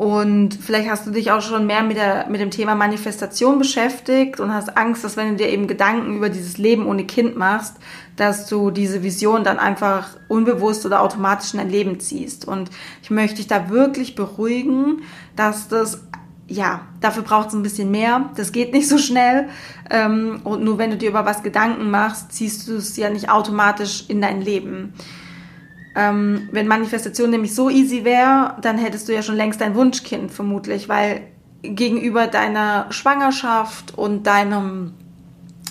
Und 0.00 0.54
vielleicht 0.54 0.88
hast 0.88 1.06
du 1.06 1.10
dich 1.10 1.30
auch 1.30 1.42
schon 1.42 1.66
mehr 1.66 1.82
mit, 1.82 1.98
der, 1.98 2.26
mit 2.30 2.40
dem 2.40 2.50
Thema 2.50 2.74
Manifestation 2.74 3.58
beschäftigt 3.58 4.40
und 4.40 4.50
hast 4.50 4.74
Angst, 4.78 5.04
dass 5.04 5.18
wenn 5.18 5.32
du 5.32 5.36
dir 5.36 5.50
eben 5.50 5.66
Gedanken 5.66 6.16
über 6.16 6.30
dieses 6.30 6.56
Leben 6.56 6.86
ohne 6.86 7.04
Kind 7.04 7.36
machst, 7.36 7.76
dass 8.16 8.46
du 8.46 8.70
diese 8.70 9.02
Vision 9.02 9.44
dann 9.44 9.58
einfach 9.58 10.16
unbewusst 10.26 10.86
oder 10.86 11.02
automatisch 11.02 11.52
in 11.52 11.58
dein 11.58 11.68
Leben 11.68 12.00
ziehst. 12.00 12.48
Und 12.48 12.70
ich 13.02 13.10
möchte 13.10 13.36
dich 13.36 13.46
da 13.46 13.68
wirklich 13.68 14.14
beruhigen, 14.14 15.02
dass 15.36 15.68
das 15.68 16.00
ja, 16.48 16.80
dafür 17.02 17.22
braucht 17.22 17.48
es 17.48 17.54
ein 17.54 17.62
bisschen 17.62 17.90
mehr. 17.90 18.30
Das 18.36 18.52
geht 18.52 18.72
nicht 18.72 18.88
so 18.88 18.96
schnell. 18.96 19.50
Ähm, 19.90 20.40
und 20.44 20.64
nur 20.64 20.78
wenn 20.78 20.90
du 20.90 20.96
dir 20.96 21.10
über 21.10 21.26
was 21.26 21.42
Gedanken 21.42 21.90
machst, 21.90 22.32
ziehst 22.32 22.66
du 22.68 22.76
es 22.76 22.96
ja 22.96 23.10
nicht 23.10 23.28
automatisch 23.28 24.06
in 24.08 24.22
dein 24.22 24.40
Leben. 24.40 24.94
Ähm, 25.96 26.48
wenn 26.52 26.68
Manifestation 26.68 27.30
nämlich 27.30 27.54
so 27.54 27.68
easy 27.68 28.04
wäre, 28.04 28.56
dann 28.60 28.78
hättest 28.78 29.08
du 29.08 29.14
ja 29.14 29.22
schon 29.22 29.36
längst 29.36 29.60
dein 29.60 29.74
Wunschkind 29.74 30.30
vermutlich, 30.30 30.88
weil 30.88 31.22
gegenüber 31.62 32.26
deiner 32.26 32.86
Schwangerschaft 32.90 33.98
und 33.98 34.26
deinem 34.26 34.94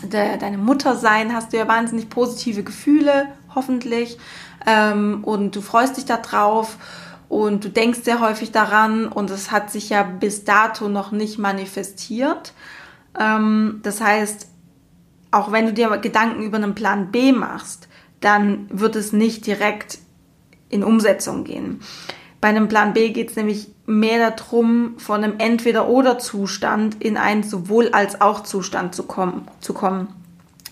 de, 0.04 0.38
deinem 0.38 0.64
Muttersein 0.64 1.34
hast 1.34 1.54
du 1.54 1.58
ja 1.58 1.68
wahnsinnig 1.68 2.10
positive 2.10 2.64
Gefühle, 2.64 3.28
hoffentlich. 3.54 4.18
Ähm, 4.66 5.24
und 5.24 5.56
du 5.56 5.62
freust 5.62 5.98
dich 5.98 6.06
darauf 6.06 6.78
und 7.28 7.64
du 7.64 7.70
denkst 7.70 8.00
sehr 8.04 8.20
häufig 8.20 8.52
daran 8.52 9.08
und 9.08 9.30
es 9.30 9.52
hat 9.52 9.72
sich 9.72 9.90
ja 9.90 10.04
bis 10.04 10.44
dato 10.44 10.90
noch 10.90 11.12
nicht 11.12 11.38
manifestiert. 11.38 12.54
Ähm, 13.18 13.80
das 13.84 14.02
heißt, 14.02 14.48
auch 15.32 15.52
wenn 15.52 15.68
du 15.68 15.74
dir 15.74 15.90
Gedanken 15.98 16.44
über 16.44 16.58
einen 16.58 16.76
Plan 16.76 17.12
B 17.12 17.32
machst, 17.32 17.88
dann 18.20 18.68
wird 18.72 18.96
es 18.96 19.14
nicht 19.14 19.46
direkt 19.46 20.00
in 20.70 20.84
Umsetzung 20.84 21.44
gehen. 21.44 21.82
Bei 22.42 22.48
einem 22.48 22.70
Plan 22.70 22.94
B 22.94 23.10
geht 23.10 23.32
es 23.32 23.36
nämlich 23.36 23.68
mehr 23.86 24.32
darum, 24.32 24.96
von 24.98 25.24
einem 25.24 25.40
Entweder-Oder-Zustand 25.40 27.04
in 27.04 27.18
einen 27.18 27.44
sowohl 27.44 27.90
als 27.90 28.22
auch 28.22 28.44
Zustand 28.44 28.96
zu 28.96 29.04
kommen, 29.04 29.48
zu 29.60 29.74
kommen. 29.74 30.08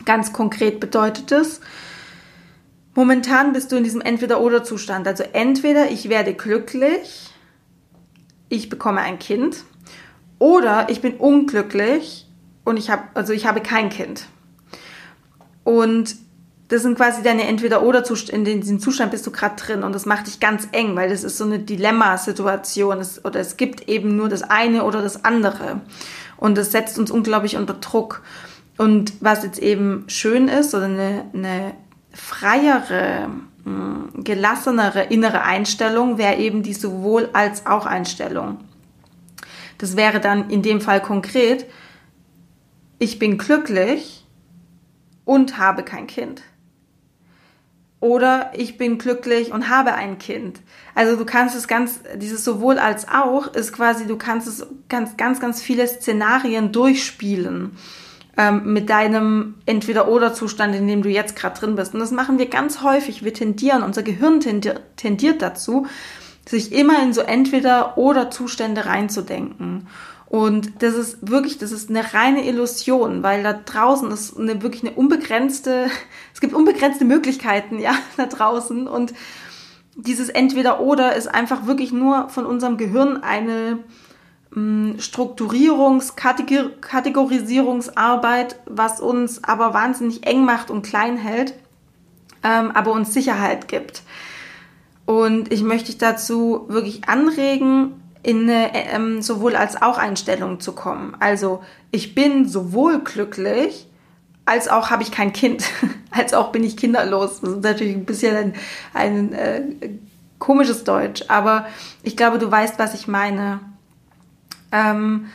Ganz 0.05 0.31
konkret 0.31 0.79
bedeutet 0.79 1.31
es, 1.33 1.59
momentan 2.95 3.51
bist 3.51 3.71
du 3.71 3.75
in 3.75 3.83
diesem 3.83 3.99
Entweder-Oder-Zustand. 3.99 5.07
Also 5.07 5.23
entweder 5.33 5.91
ich 5.91 6.07
werde 6.07 6.33
glücklich, 6.33 7.31
ich 8.47 8.69
bekomme 8.69 9.01
ein 9.01 9.19
Kind, 9.19 9.63
oder 10.39 10.89
ich 10.89 11.01
bin 11.01 11.15
unglücklich 11.15 12.27
und 12.63 12.77
ich 12.77 12.89
habe, 12.89 13.03
also 13.13 13.33
ich 13.33 13.45
habe 13.45 13.59
kein 13.59 13.89
Kind. 13.89 14.27
Und 15.63 16.15
das 16.69 16.81
sind 16.81 16.97
quasi 16.97 17.23
deine 17.23 17.47
Entweder-Oder-Zustände, 17.47 18.51
in 18.51 18.61
diesem 18.61 18.79
Zustand 18.79 19.11
bist 19.11 19.25
du 19.25 19.31
gerade 19.31 19.55
drin 19.55 19.83
und 19.83 19.95
das 19.95 20.05
macht 20.05 20.27
dich 20.27 20.39
ganz 20.39 20.67
eng, 20.73 20.95
weil 20.95 21.09
das 21.09 21.23
ist 21.23 21.37
so 21.37 21.45
eine 21.45 21.59
Dilemma-Situation 21.59 23.05
oder 23.23 23.39
es 23.39 23.55
gibt 23.55 23.87
eben 23.87 24.17
nur 24.17 24.27
das 24.27 24.43
eine 24.43 24.83
oder 24.83 25.01
das 25.01 25.23
andere 25.23 25.81
und 26.35 26.57
das 26.57 26.71
setzt 26.71 26.99
uns 26.99 27.09
unglaublich 27.09 27.55
unter 27.55 27.75
Druck. 27.75 28.21
Und 28.77 29.13
was 29.21 29.43
jetzt 29.43 29.59
eben 29.59 30.03
schön 30.07 30.49
ist 30.49 30.75
oder 30.75 30.85
eine, 30.85 31.25
eine 31.33 31.73
freiere, 32.11 33.29
hm, 33.63 34.09
gelassenere 34.17 35.03
innere 35.03 35.43
Einstellung 35.43 36.17
wäre 36.17 36.35
eben 36.35 36.63
die 36.63 36.73
sowohl 36.73 37.29
als 37.31 37.65
auch 37.65 37.85
Einstellung. 37.85 38.59
Das 39.77 39.95
wäre 39.95 40.19
dann 40.19 40.49
in 40.49 40.63
dem 40.63 40.81
Fall 40.81 41.01
konkret, 41.01 41.65
ich 42.99 43.19
bin 43.19 43.37
glücklich 43.37 44.25
und 45.23 45.57
habe 45.57 45.83
kein 45.83 46.07
Kind 46.07 46.41
oder 47.99 48.51
ich 48.53 48.77
bin 48.77 48.97
glücklich 48.97 49.51
und 49.51 49.69
habe 49.69 49.93
ein 49.93 50.19
Kind. 50.19 50.59
Also 50.93 51.15
du 51.15 51.25
kannst 51.25 51.55
es 51.55 51.67
ganz, 51.67 51.99
dieses 52.15 52.43
sowohl 52.43 52.77
als 52.77 53.07
auch 53.07 53.47
ist 53.47 53.73
quasi, 53.73 54.05
du 54.05 54.17
kannst 54.17 54.47
es 54.47 54.67
ganz, 54.87 55.17
ganz, 55.17 55.39
ganz 55.39 55.61
viele 55.61 55.87
Szenarien 55.87 56.71
durchspielen 56.71 57.71
ähm, 58.37 58.71
mit 58.71 58.89
deinem 58.89 59.55
Entweder-Oder-Zustand, 59.65 60.75
in 60.75 60.87
dem 60.87 61.01
du 61.01 61.09
jetzt 61.09 61.35
gerade 61.35 61.59
drin 61.59 61.75
bist. 61.75 61.95
Und 61.95 61.99
das 61.99 62.11
machen 62.11 62.37
wir 62.37 62.47
ganz 62.47 62.83
häufig. 62.83 63.23
Wir 63.23 63.33
tendieren, 63.33 63.81
unser 63.81 64.03
Gehirn 64.03 64.39
tendiert, 64.41 64.81
tendiert 64.95 65.41
dazu, 65.41 65.87
sich 66.47 66.71
immer 66.71 67.01
in 67.01 67.13
so 67.13 67.21
Entweder-Oder-Zustände 67.21 68.85
reinzudenken. 68.85 69.87
Und 70.29 70.83
das 70.83 70.95
ist 70.95 71.29
wirklich, 71.29 71.57
das 71.57 71.71
ist 71.71 71.89
eine 71.89 72.13
reine 72.13 72.45
Illusion, 72.45 73.23
weil 73.23 73.43
da 73.43 73.53
draußen 73.53 74.11
ist 74.11 74.37
eine 74.37 74.61
wirklich 74.61 74.83
eine 74.83 74.91
unbegrenzte, 74.91 75.89
es 76.33 76.41
gibt 76.41 76.53
unbegrenzte 76.53 77.05
Möglichkeiten, 77.05 77.79
ja, 77.79 77.93
da 78.17 78.25
draußen. 78.25 78.87
Und 78.87 79.13
dieses 79.95 80.27
Entweder-Oder 80.29 81.15
ist 81.15 81.33
einfach 81.33 81.65
wirklich 81.65 81.93
nur 81.93 82.27
von 82.29 82.45
unserem 82.45 82.77
Gehirn 82.77 83.23
eine 83.23 83.79
hm, 84.53 84.97
Strukturierungs-, 84.99 86.15
Kategorisierungsarbeit, 86.15 88.59
was 88.65 88.99
uns 88.99 89.45
aber 89.45 89.73
wahnsinnig 89.73 90.27
eng 90.27 90.43
macht 90.43 90.69
und 90.69 90.85
klein 90.85 91.15
hält, 91.17 91.53
ähm, 92.43 92.71
aber 92.71 92.91
uns 92.91 93.13
Sicherheit 93.13 93.69
gibt. 93.69 94.03
Und 95.05 95.53
ich 95.53 95.63
möchte 95.63 95.85
dich 95.85 95.97
dazu 95.97 96.65
wirklich 96.67 97.07
anregen, 97.07 97.93
in 98.27 98.41
eine 98.41 98.73
ähm, 98.73 99.21
sowohl 99.21 99.55
als 99.55 99.81
auch 99.81 99.97
Einstellung 99.97 100.59
zu 100.59 100.73
kommen. 100.73 101.15
Also 101.21 101.63
ich 101.91 102.13
bin 102.13 102.45
sowohl 102.45 102.99
glücklich, 102.99 103.87
als 104.43 104.67
auch 104.67 104.89
habe 104.89 105.01
ich 105.01 105.11
kein 105.11 105.31
Kind, 105.31 105.63
als 106.11 106.33
auch 106.33 106.51
bin 106.51 106.61
ich 106.65 106.75
kinderlos. 106.75 107.39
Das 107.39 107.51
ist 107.51 107.63
natürlich 107.63 107.95
ein 107.95 108.03
bisschen 108.03 108.35
ein, 108.35 108.53
ein 108.93 109.31
äh, 109.31 109.61
komisches 110.39 110.83
Deutsch, 110.83 111.23
aber 111.29 111.67
ich 112.03 112.17
glaube, 112.17 112.37
du 112.37 112.51
weißt, 112.51 112.77
was 112.79 112.95
ich 112.95 113.07
meine. 113.07 113.61
Ähm, 114.73 115.27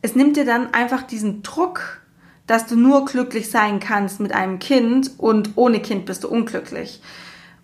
es 0.00 0.14
nimmt 0.14 0.36
dir 0.36 0.44
dann 0.44 0.72
einfach 0.72 1.02
diesen 1.02 1.42
Druck, 1.42 2.00
dass 2.46 2.66
du 2.66 2.76
nur 2.76 3.06
glücklich 3.06 3.50
sein 3.50 3.80
kannst 3.80 4.20
mit 4.20 4.30
einem 4.32 4.60
Kind 4.60 5.10
und 5.18 5.50
ohne 5.56 5.80
Kind 5.80 6.06
bist 6.06 6.22
du 6.22 6.28
unglücklich. 6.28 7.02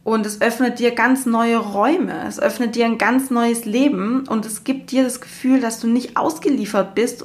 Und 0.05 0.27
es 0.27 0.41
öffnet 0.41 0.81
dir 0.81 0.93
ganz 0.93 1.27
neue 1.27 1.59
Räume, 1.59 2.27
es 2.27 2.41
öffnet 2.41 2.75
dir 2.75 2.87
ein 2.87 2.99
ganz 2.99 3.31
neues 3.31 3.65
Leben 3.65 4.27
und 4.27 4.45
es 4.45 4.65
gibt 4.65 4.91
dir 4.91 5.05
das 5.05 5.21
Gefühl, 5.21 5.61
dass 5.61 5.79
du 5.79 5.87
nicht 5.87 6.17
ausgeliefert 6.17 6.97
bist 6.97 7.25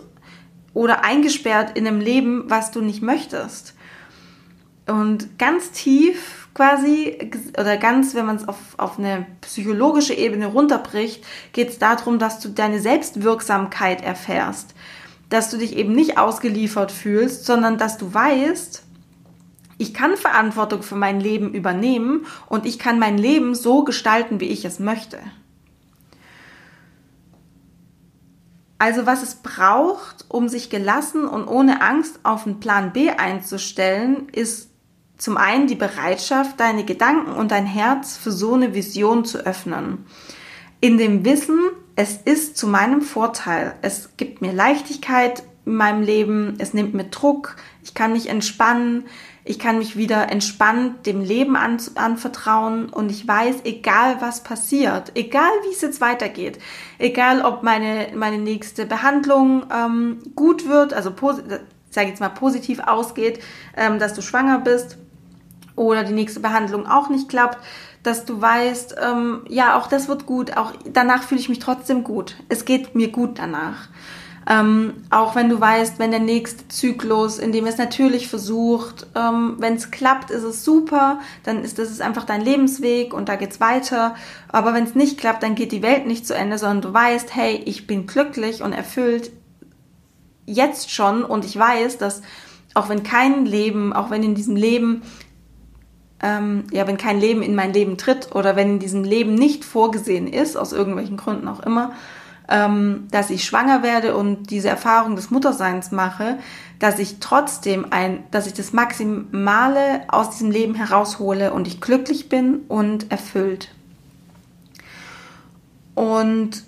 oder 0.76 1.04
eingesperrt 1.04 1.76
in 1.76 1.88
einem 1.88 2.00
Leben, 2.00 2.44
was 2.48 2.70
du 2.70 2.82
nicht 2.82 3.02
möchtest. 3.02 3.74
Und 4.86 5.40
ganz 5.40 5.72
tief 5.72 6.48
quasi, 6.54 7.32
oder 7.60 7.78
ganz, 7.78 8.16
wenn 8.16 8.26
man 8.26 8.38
es 8.38 8.48
auf, 8.48 8.58
auf 8.78 9.00
eine 9.00 9.26
psychologische 9.42 10.14
Ebene 10.14 10.48
runterbricht, 10.48 11.24
geht 11.54 11.70
es 11.70 11.80
darum, 11.80 12.20
dass 12.20 12.40
du 12.40 12.50
deine 12.50 12.80
Selbstwirksamkeit 12.80 14.04
erfährst. 14.04 14.74
Dass 15.30 15.50
du 15.50 15.58
dich 15.58 15.76
eben 15.76 15.94
nicht 15.94 16.18
ausgeliefert 16.18 16.92
fühlst, 16.92 17.46
sondern 17.46 17.78
dass 17.78 17.98
du 17.98 18.14
weißt, 18.14 18.84
ich 19.78 19.94
kann 19.94 20.18
Verantwortung 20.18 20.82
für 20.82 20.96
mein 20.96 21.20
Leben 21.20 21.54
übernehmen 21.54 22.26
und 22.48 22.66
ich 22.66 22.80
kann 22.80 23.00
mein 23.00 23.18
Leben 23.18 23.54
so 23.56 23.84
gestalten, 23.84 24.40
wie 24.40 24.46
ich 24.46 24.66
es 24.66 24.80
möchte. 24.80 25.20
Also 28.80 29.06
was 29.06 29.24
es 29.24 29.36
braucht, 29.36 30.26
um 30.30 30.50
sich 30.50 30.70
gelassen 30.70 31.26
und 31.26 31.48
ohne 31.48 31.82
Angst 31.82 32.20
auf 32.24 32.46
einen 32.46 32.60
Plan 32.60 32.94
B 32.94 33.10
einzustellen, 33.10 34.30
ist 34.30 34.70
zum 35.18 35.36
einen 35.36 35.66
die 35.66 35.76
Bereitschaft, 35.76 36.60
deine 36.60 36.86
Gedanken 36.86 37.32
und 37.32 37.52
dein 37.52 37.66
Herz 37.66 38.18
für 38.18 38.32
so 38.32 38.54
eine 38.54 38.76
Vision 38.76 39.26
zu 39.26 39.40
öffnen. 39.40 40.06
In 40.80 41.00
dem 41.00 41.26
Wissen, 41.26 41.60
es 41.96 42.18
ist 42.18 42.56
zu 42.56 42.68
meinem 42.68 43.02
Vorteil. 43.02 43.74
Es 43.82 44.12
gibt 44.16 44.42
mir 44.42 44.54
Leichtigkeit 44.54 45.42
in 45.66 45.74
meinem 45.74 46.04
Leben, 46.04 46.56
es 46.60 46.76
nimmt 46.76 46.94
mir 46.94 47.06
Druck, 47.06 47.56
ich 47.84 47.96
kann 47.96 48.14
mich 48.14 48.30
entspannen, 48.30 49.06
ich 49.48 49.60
kann 49.60 49.78
mich 49.78 49.96
wieder 49.96 50.30
entspannt 50.30 51.06
dem 51.06 51.22
Leben 51.22 51.56
an, 51.56 51.78
anvertrauen 51.96 52.90
und 52.90 53.10
ich 53.10 53.28
weiß, 53.28 53.58
egal 53.64 54.18
was 54.20 54.44
passiert, 54.44 55.12
egal 55.16 55.50
wie 55.64 55.74
es 55.74 55.82
jetzt 55.82 56.02
weitergeht, 56.02 56.60
egal 57.00 57.42
ob 57.42 57.64
meine, 57.64 58.10
meine 58.16 58.38
nächste 58.38 58.86
Behandlung 58.86 59.66
ähm, 59.74 60.20
gut 60.36 60.68
wird, 60.68 60.94
also 60.94 61.12
sage 61.90 62.10
jetzt 62.10 62.20
mal 62.20 62.30
positiv 62.30 62.80
ausgeht, 62.80 63.40
ähm, 63.76 64.00
dass 64.00 64.14
du 64.14 64.22
schwanger 64.22 64.60
bist 64.60 64.98
oder 65.76 66.04
die 66.04 66.14
nächste 66.14 66.40
Behandlung 66.40 66.86
auch 66.86 67.10
nicht 67.10 67.30
klappt, 67.30 67.60
dass 68.04 68.26
du 68.26 68.42
weißt, 68.42 68.96
ähm, 69.02 69.42
ja, 69.48 69.78
auch 69.78 69.88
das 69.88 70.08
wird 70.08 70.26
gut, 70.26 70.58
auch 70.58 70.74
danach 70.92 71.24
fühle 71.24 71.42
ich 71.42 71.50
mich 71.50 71.60
trotzdem 71.60 72.04
gut. 72.04 72.36
Es 72.50 72.66
geht 72.66 72.96
mir 72.96 73.12
gut 73.12 73.40
danach. 73.40 73.90
Ähm, 74.50 74.94
auch 75.10 75.36
wenn 75.36 75.50
du 75.50 75.60
weißt, 75.60 76.00
wenn 76.00 76.12
der 76.12 76.22
nächste 76.22 76.68
Zyklus, 76.70 77.38
in 77.38 77.52
dem 77.52 77.66
es 77.66 77.78
natürlich 77.78 78.30
versucht, 78.30 79.08
ähm, 79.14 79.56
wenn 79.60 79.76
es 79.76 79.92
klappt, 79.92 80.32
ist 80.32 80.44
es 80.44 80.64
super, 80.64 81.20
dann 81.44 81.66
ist 81.66 81.80
das 81.80 81.92
ist 81.92 82.02
einfach 82.02 82.24
dein 82.24 82.40
Lebensweg 82.40 83.14
und 83.14 83.28
da 83.28 83.36
geht's 83.36 83.60
weiter. 83.60 84.16
Aber 84.48 84.74
wenn 84.74 84.86
es 84.86 84.96
nicht 84.96 85.18
klappt, 85.18 85.44
dann 85.44 85.56
geht 85.56 85.74
die 85.74 85.82
Welt 85.82 86.08
nicht 86.08 86.26
zu 86.26 86.34
Ende, 86.34 86.58
sondern 86.58 86.82
du 86.82 86.94
weißt, 86.94 87.36
hey, 87.36 87.62
ich 87.66 87.88
bin 87.88 88.08
glücklich 88.08 88.64
und 88.64 88.72
erfüllt 88.72 89.32
jetzt 90.46 90.92
schon 90.92 91.26
und 91.26 91.44
ich 91.44 91.60
weiß, 91.60 91.98
dass 91.98 92.22
auch 92.74 92.88
wenn 92.88 93.04
kein 93.04 93.46
Leben, 93.46 93.92
auch 93.92 94.12
wenn 94.12 94.24
in 94.24 94.36
diesem 94.36 94.56
Leben 94.56 95.02
ähm, 96.24 96.64
ja, 96.72 96.88
wenn 96.88 96.98
kein 96.98 97.20
Leben 97.20 97.42
in 97.42 97.54
mein 97.54 97.74
Leben 97.74 97.98
tritt 97.98 98.34
oder 98.34 98.56
wenn 98.56 98.72
in 98.72 98.80
diesem 98.80 99.04
Leben 99.04 99.36
nicht 99.36 99.66
vorgesehen 99.66 100.28
ist, 100.28 100.58
aus 100.58 100.74
irgendwelchen 100.74 101.18
Gründen 101.18 101.48
auch 101.48 101.60
immer, 101.60 101.94
ähm, 102.50 103.08
dass 103.12 103.30
ich 103.30 103.44
schwanger 103.44 103.84
werde 103.84 104.16
und 104.16 104.50
diese 104.50 104.70
Erfahrung 104.70 105.16
des 105.16 105.32
Mutterseins 105.32 105.92
mache, 105.92 106.38
dass 106.80 107.00
ich 107.00 107.20
trotzdem 107.20 107.88
ein, 107.90 108.24
dass 108.32 108.48
ich 108.48 108.54
das 108.54 108.74
Maximale 108.74 110.02
aus 110.08 110.32
diesem 110.32 110.52
Leben 110.52 110.76
heraushole 110.76 111.52
und 111.52 111.68
ich 111.68 111.82
glücklich 111.82 112.30
bin 112.30 112.62
und 112.68 113.12
erfüllt. 113.12 113.70
Und 115.96 116.64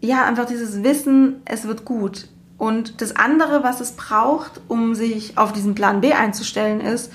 ja, 0.00 0.24
einfach 0.24 0.44
dieses 0.44 0.82
Wissen, 0.82 1.40
es 1.46 1.64
wird 1.64 1.84
gut. 1.84 2.28
Und 2.58 3.00
das 3.00 3.16
andere, 3.16 3.64
was 3.64 3.80
es 3.80 3.92
braucht, 3.92 4.60
um 4.68 4.94
sich 4.94 5.38
auf 5.38 5.52
diesen 5.52 5.74
Plan 5.74 6.02
B 6.02 6.12
einzustellen, 6.12 6.80
ist, 6.80 7.10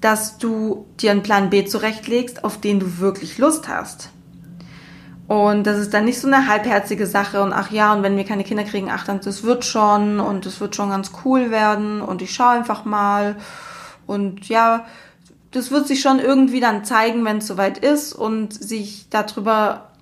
dass 0.00 0.38
du 0.38 0.86
dir 1.00 1.10
einen 1.10 1.22
Plan 1.22 1.50
B 1.50 1.64
zurechtlegst, 1.64 2.44
auf 2.44 2.60
den 2.60 2.78
du 2.78 2.98
wirklich 2.98 3.38
Lust 3.38 3.68
hast. 3.68 4.10
Und 5.30 5.62
das 5.62 5.78
ist 5.78 5.94
dann 5.94 6.06
nicht 6.06 6.18
so 6.18 6.26
eine 6.26 6.48
halbherzige 6.48 7.06
Sache 7.06 7.40
und 7.40 7.52
ach 7.52 7.70
ja, 7.70 7.92
und 7.92 8.02
wenn 8.02 8.16
wir 8.16 8.24
keine 8.24 8.42
Kinder 8.42 8.64
kriegen, 8.64 8.90
ach 8.90 9.04
dann, 9.04 9.20
das 9.20 9.44
wird 9.44 9.64
schon 9.64 10.18
und 10.18 10.44
das 10.44 10.60
wird 10.60 10.74
schon 10.74 10.90
ganz 10.90 11.12
cool 11.24 11.52
werden 11.52 12.02
und 12.02 12.20
ich 12.20 12.34
schaue 12.34 12.48
einfach 12.48 12.84
mal 12.84 13.36
und 14.08 14.48
ja, 14.48 14.86
das 15.52 15.70
wird 15.70 15.86
sich 15.86 16.00
schon 16.00 16.18
irgendwie 16.18 16.58
dann 16.58 16.84
zeigen, 16.84 17.24
wenn 17.24 17.38
es 17.38 17.46
soweit 17.46 17.78
ist 17.78 18.12
und 18.12 18.52
sich 18.52 19.06
darüber, 19.08 19.92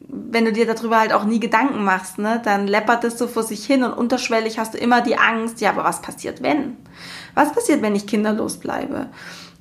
wenn 0.00 0.46
du 0.46 0.52
dir 0.52 0.66
darüber 0.66 0.98
halt 0.98 1.12
auch 1.12 1.22
nie 1.22 1.38
Gedanken 1.38 1.84
machst, 1.84 2.18
ne, 2.18 2.42
dann 2.44 2.66
läppert 2.66 3.04
es 3.04 3.18
so 3.18 3.28
vor 3.28 3.44
sich 3.44 3.64
hin 3.64 3.84
und 3.84 3.92
unterschwellig 3.92 4.58
hast 4.58 4.74
du 4.74 4.78
immer 4.78 5.00
die 5.00 5.16
Angst, 5.16 5.60
ja, 5.60 5.70
aber 5.70 5.84
was 5.84 6.02
passiert, 6.02 6.42
wenn? 6.42 6.76
Was 7.36 7.52
passiert, 7.52 7.82
wenn 7.82 7.94
ich 7.94 8.08
kinderlos 8.08 8.56
bleibe? 8.56 9.10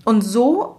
Und 0.03 0.23
so, 0.23 0.77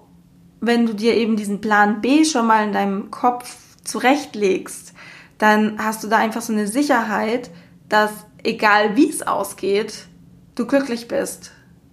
wenn 0.60 0.84
du 0.86 0.94
dir 0.94 1.14
eben 1.14 1.36
diesen 1.36 1.60
Plan 1.60 2.00
B 2.00 2.24
schon 2.24 2.48
mal 2.48 2.64
in 2.64 2.72
deinem 2.72 3.12
Kopf 3.12 3.69
zurechtlegst, 3.84 4.94
dann 5.38 5.82
hast 5.82 6.04
du 6.04 6.08
da 6.08 6.18
einfach 6.18 6.42
so 6.42 6.52
eine 6.52 6.66
Sicherheit, 6.66 7.50
dass 7.88 8.10
egal 8.42 8.96
wie 8.96 9.08
es 9.08 9.26
ausgeht, 9.26 10.06
du 10.54 10.66
glücklich 10.66 11.08
bist, 11.08 11.52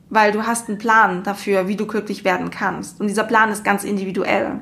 weil 0.09 0.31
du 0.31 0.45
hast 0.45 0.69
einen 0.69 0.77
Plan 0.77 1.23
dafür, 1.23 1.67
wie 1.67 1.75
du 1.75 1.85
glücklich 1.85 2.23
werden 2.23 2.49
kannst. 2.49 2.99
Und 2.99 3.07
dieser 3.07 3.23
Plan 3.23 3.49
ist 3.49 3.63
ganz 3.63 3.83
individuell. 3.83 4.61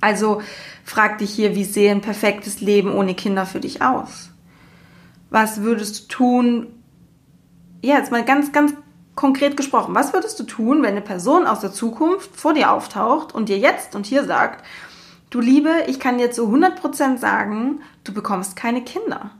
Also 0.00 0.42
frag 0.84 1.18
dich 1.18 1.30
hier, 1.30 1.54
wie 1.54 1.64
sehe 1.64 1.90
ein 1.90 2.02
perfektes 2.02 2.60
Leben 2.60 2.92
ohne 2.92 3.14
Kinder 3.14 3.46
für 3.46 3.60
dich 3.60 3.82
aus? 3.82 4.30
Was 5.30 5.62
würdest 5.62 6.04
du 6.04 6.08
tun? 6.08 6.66
Ja, 7.82 7.96
jetzt 7.96 8.12
mal 8.12 8.24
ganz, 8.24 8.52
ganz 8.52 8.74
konkret 9.14 9.56
gesprochen. 9.56 9.94
Was 9.94 10.12
würdest 10.12 10.38
du 10.38 10.44
tun, 10.44 10.82
wenn 10.82 10.90
eine 10.90 11.00
Person 11.00 11.46
aus 11.46 11.60
der 11.60 11.72
Zukunft 11.72 12.36
vor 12.36 12.54
dir 12.54 12.70
auftaucht 12.70 13.34
und 13.34 13.48
dir 13.48 13.58
jetzt 13.58 13.94
und 13.94 14.06
hier 14.06 14.24
sagt, 14.24 14.64
Du 15.34 15.40
Liebe, 15.40 15.86
ich 15.88 15.98
kann 15.98 16.18
dir 16.18 16.30
zu 16.30 16.46
100% 16.46 17.18
sagen, 17.18 17.80
du 18.04 18.14
bekommst 18.14 18.54
keine 18.54 18.84
Kinder. 18.84 19.32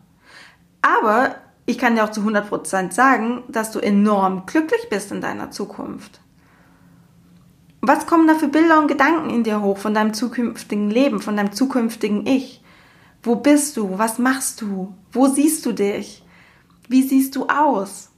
Aber 0.83 1.37
ich 1.67 1.79
kann 1.79 1.95
dir 1.95 2.03
auch 2.03 2.11
zu 2.11 2.23
100% 2.23 2.91
sagen, 2.91 3.45
dass 3.47 3.71
du 3.71 3.79
enorm 3.79 4.45
glücklich 4.45 4.89
bist 4.91 5.13
in 5.13 5.21
deiner 5.21 5.53
Zukunft. 5.53 6.21
Was 7.81 8.09
kommen 8.09 8.27
da 8.27 8.35
für 8.35 8.49
Bilder 8.49 8.81
und 8.81 8.89
Gedanken 8.89 9.31
in 9.31 9.45
dir 9.45 9.63
hoch 9.63 9.79
von 9.79 9.95
deinem 9.95 10.15
zukünftigen 10.15 10.91
Leben, 10.91 11.21
von 11.23 11.37
deinem 11.37 11.53
zukünftigen 11.53 12.27
Ich? 12.27 12.61
Wo 13.23 13.37
bist 13.37 13.77
du? 13.77 13.97
Was 13.97 14.19
machst 14.19 14.63
du? 14.63 14.93
Wo 15.13 15.29
siehst 15.29 15.65
du 15.65 15.71
dich? 15.71 16.25
Wie 16.89 17.05
siehst 17.05 17.37
du 17.37 17.47
aus? 17.47 18.11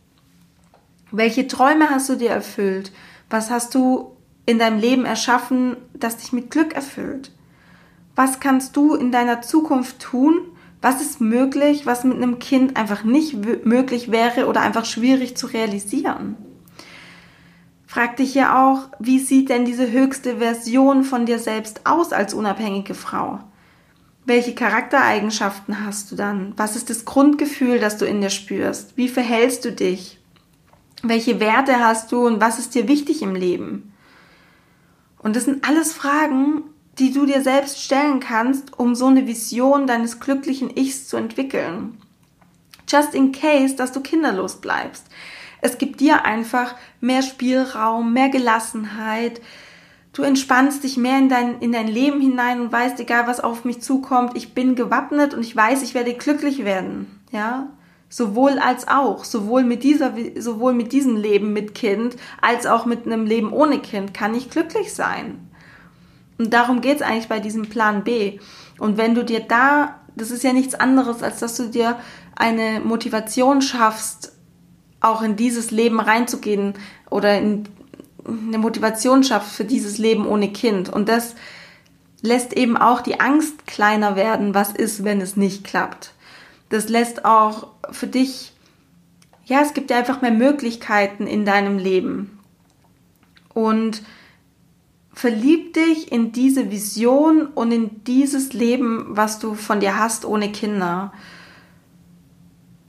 Welche 1.11 1.47
Träume 1.47 1.91
hast 1.91 2.09
du 2.09 2.15
dir 2.15 2.31
erfüllt? 2.31 2.91
Was 3.29 3.51
hast 3.51 3.75
du 3.75 4.17
in 4.47 4.59
deinem 4.59 4.79
Leben 4.79 5.05
erschaffen, 5.05 5.77
das 5.93 6.17
dich 6.17 6.33
mit 6.33 6.51
Glück 6.51 6.73
erfüllt? 6.73 7.36
Was 8.17 8.41
kannst 8.41 8.77
du 8.77 8.95
in 8.95 9.13
deiner 9.13 9.43
Zukunft 9.43 10.01
tun? 10.01 10.41
Was 10.81 11.01
ist 11.01 11.21
möglich, 11.21 11.87
was 11.87 12.05
mit 12.05 12.17
einem 12.17 12.39
Kind 12.39 12.77
einfach 12.77 13.05
nicht 13.05 13.37
möglich 13.65 14.11
wäre 14.11 14.47
oder 14.47 14.63
einfach 14.63 14.87
schwierig 14.87 15.37
zu 15.37 15.47
realisieren? 15.47 16.37
Frag 17.87 18.17
dich 18.17 18.35
ja 18.35 18.67
auch, 18.67 18.89
wie 18.99 19.19
sieht 19.19 19.49
denn 19.49 19.65
diese 19.65 19.91
höchste 19.91 20.39
Version 20.39 21.05
von 21.05 21.25
dir 21.27 21.39
selbst 21.39 21.87
aus 21.87 22.13
als 22.13 22.35
unabhängige 22.35 22.95
Frau? 22.95 23.41
Welche 24.25 24.55
Charaktereigenschaften 24.55 25.87
hast 25.87 26.11
du 26.11 26.17
dann? 26.17 26.53
Was 26.57 26.75
ist 26.75 26.91
das 26.91 27.05
Grundgefühl, 27.05 27.79
das 27.79 27.97
du 27.97 28.07
in 28.07 28.21
dir 28.21 28.31
spürst? 28.31 28.97
Wie 28.97 29.09
verhältst 29.09 29.65
du 29.65 29.73
dich? 29.73 30.19
Welche 31.03 31.39
Werte 31.39 31.79
hast 31.79 32.11
du 32.13 32.27
und 32.27 32.41
was 32.41 32.59
ist 32.59 32.75
dir 32.75 32.89
wichtig 32.89 33.23
im 33.23 33.35
Leben? 33.35 33.93
Und 35.19 35.37
das 35.37 35.45
sind 35.45 35.67
alles 35.67 35.93
Fragen, 35.93 36.65
die 36.99 37.13
du 37.13 37.27
dir 37.27 37.43
selbst 37.43 37.83
stellen 37.83 38.21
kannst, 38.21 38.79
um 38.79 38.95
so 38.95 39.07
eine 39.07 39.27
Vision 39.27 39.87
deines 39.87 40.21
glücklichen 40.21 40.75
Ichs 40.75 41.09
zu 41.09 41.17
entwickeln. 41.17 41.99
Just 42.89 43.15
in 43.15 43.33
case, 43.33 43.77
dass 43.77 43.93
du 43.93 44.01
kinderlos 44.01 44.57
bleibst. 44.57 45.07
Es 45.61 45.79
gibt 45.79 46.01
dir 46.01 46.25
einfach 46.25 46.75
mehr 47.01 47.23
Spielraum, 47.23 48.13
mehr 48.13 48.29
Gelassenheit. 48.29 49.41
Du 50.13 50.23
entspannst 50.23 50.85
dich 50.85 50.97
mehr 50.97 51.19
in 51.19 51.29
dein, 51.29 51.59
in 51.61 51.73
dein 51.73 51.89
Leben 51.89 52.21
hinein 52.21 52.61
und 52.61 52.73
weißt, 52.73 53.01
egal 53.01 53.27
was 53.27 53.41
auf 53.41 53.65
mich 53.65 53.83
zukommt, 53.83 54.37
ich 54.37 54.55
bin 54.55 54.75
gewappnet 54.75 55.35
und 55.35 55.43
ich 55.43 55.55
weiß, 55.55 55.83
ich 55.83 55.95
werde 55.95 56.15
glücklich 56.15 56.65
werden. 56.65 57.21
Ja? 57.33 57.69
Sowohl 58.09 58.59
als 58.59 58.89
auch, 58.89 59.25
sowohl 59.25 59.65
mit 59.65 59.83
dieser, 59.83 60.15
sowohl 60.39 60.73
mit 60.73 60.93
diesem 60.93 61.17
Leben 61.17 61.53
mit 61.53 61.75
Kind, 61.75 62.17
als 62.41 62.65
auch 62.65 62.87
mit 62.87 63.05
einem 63.05 63.27
Leben 63.27 63.53
ohne 63.53 63.81
Kind 63.81 64.15
kann 64.15 64.35
ich 64.35 64.49
glücklich 64.49 64.95
sein. 64.95 65.46
Und 66.39 66.53
darum 66.53 66.81
geht's 66.81 67.03
eigentlich 67.03 67.29
bei 67.29 67.41
diesem 67.41 67.69
Plan 67.69 68.05
B. 68.05 68.39
Und 68.79 68.97
wenn 68.97 69.15
du 69.15 69.25
dir 69.25 69.41
da, 69.41 70.01
das 70.17 70.31
ist 70.31 70.45
ja 70.45 70.53
nichts 70.53 70.75
anderes, 70.75 71.23
als 71.23 71.41
dass 71.41 71.57
du 71.57 71.69
dir 71.69 71.99
eine 72.35 72.81
Motivation 72.81 73.63
schaffst, 73.63 74.33
auch 75.01 75.23
in 75.23 75.37
dieses 75.37 75.71
Leben 75.71 76.01
reinzugehen 76.01 76.75
oder 77.11 77.39
in 77.39 77.69
eine 78.27 78.59
Motivation 78.59 79.23
schaffst 79.23 79.55
für 79.55 79.65
dieses 79.65 79.99
Leben 79.99 80.27
ohne 80.27 80.53
Kind. 80.53 80.89
Und 80.89 81.09
das 81.09 81.35
lässt 82.23 82.53
eben 82.55 82.77
auch 82.77 83.01
die 83.01 83.21
Angst 83.21 83.67
kleiner 83.67 84.17
werden, 84.17 84.55
was 84.55 84.73
ist, 84.73 85.05
wenn 85.05 85.21
es 85.21 85.37
nicht 85.37 85.65
klappt. 85.65 86.13
Das 86.69 86.89
lässt 86.89 87.25
auch 87.25 87.69
für 87.91 88.09
dich, 88.09 88.53
ja, 89.45 89.61
es 89.61 89.75
gibt 89.75 89.91
ja 89.91 89.99
einfach 89.99 90.23
mehr 90.23 90.33
Möglichkeiten 90.33 91.27
in 91.27 91.45
deinem 91.45 91.79
Leben. 91.79 92.39
Und 93.55 94.03
verlieb 95.17 95.73
dich 95.73 96.13
in 96.13 96.31
diese 96.31 96.71
Vision 96.71 97.47
und 97.47 97.73
in 97.73 98.05
dieses 98.05 98.53
Leben, 98.53 99.07
was 99.09 99.39
du 99.39 99.55
von 99.55 99.81
dir 99.81 99.99
hast 99.99 100.27
ohne 100.27 100.53
Kinder. 100.53 101.11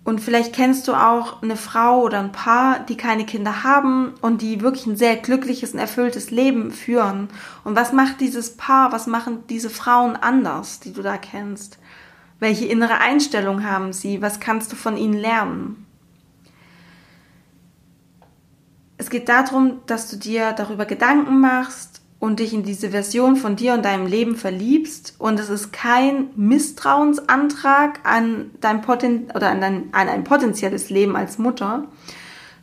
Und 0.03 0.19
vielleicht 0.19 0.53
kennst 0.53 0.89
du 0.89 0.93
auch 0.93 1.41
eine 1.41 1.55
Frau 1.55 2.01
oder 2.01 2.19
ein 2.19 2.33
Paar, 2.33 2.81
die 2.81 2.97
keine 2.97 3.25
Kinder 3.25 3.63
haben 3.63 4.13
und 4.19 4.41
die 4.41 4.59
wirklich 4.59 4.85
ein 4.87 4.97
sehr 4.97 5.15
glückliches 5.15 5.71
und 5.71 5.79
erfülltes 5.79 6.29
Leben 6.29 6.71
führen. 6.71 7.29
Und 7.63 7.77
was 7.77 7.93
macht 7.93 8.19
dieses 8.19 8.57
Paar, 8.57 8.91
was 8.91 9.07
machen 9.07 9.45
diese 9.49 9.69
Frauen 9.69 10.17
anders, 10.17 10.81
die 10.81 10.91
du 10.91 11.01
da 11.01 11.17
kennst? 11.17 11.79
Welche 12.39 12.65
innere 12.65 12.97
Einstellung 12.97 13.63
haben 13.63 13.93
sie? 13.93 14.21
Was 14.21 14.41
kannst 14.41 14.73
du 14.73 14.75
von 14.75 14.97
ihnen 14.97 15.17
lernen? 15.17 15.85
Es 18.97 19.09
geht 19.09 19.29
darum, 19.29 19.79
dass 19.85 20.09
du 20.09 20.17
dir 20.17 20.51
darüber 20.51 20.85
Gedanken 20.85 21.39
machst, 21.39 21.96
und 22.19 22.39
dich 22.39 22.53
in 22.53 22.63
diese 22.63 22.89
Version 22.89 23.35
von 23.35 23.55
dir 23.55 23.73
und 23.73 23.85
deinem 23.85 24.07
Leben 24.07 24.35
verliebst 24.35 25.15
und 25.19 25.39
es 25.39 25.49
ist 25.49 25.71
kein 25.71 26.29
Misstrauensantrag 26.35 27.99
an 28.03 28.51
dein 28.59 28.81
Poten 28.81 29.31
oder 29.35 29.49
an, 29.49 29.61
dein, 29.61 29.93
an 29.93 30.09
ein 30.09 30.23
potenzielles 30.23 30.89
Leben 30.89 31.15
als 31.15 31.37
Mutter, 31.37 31.87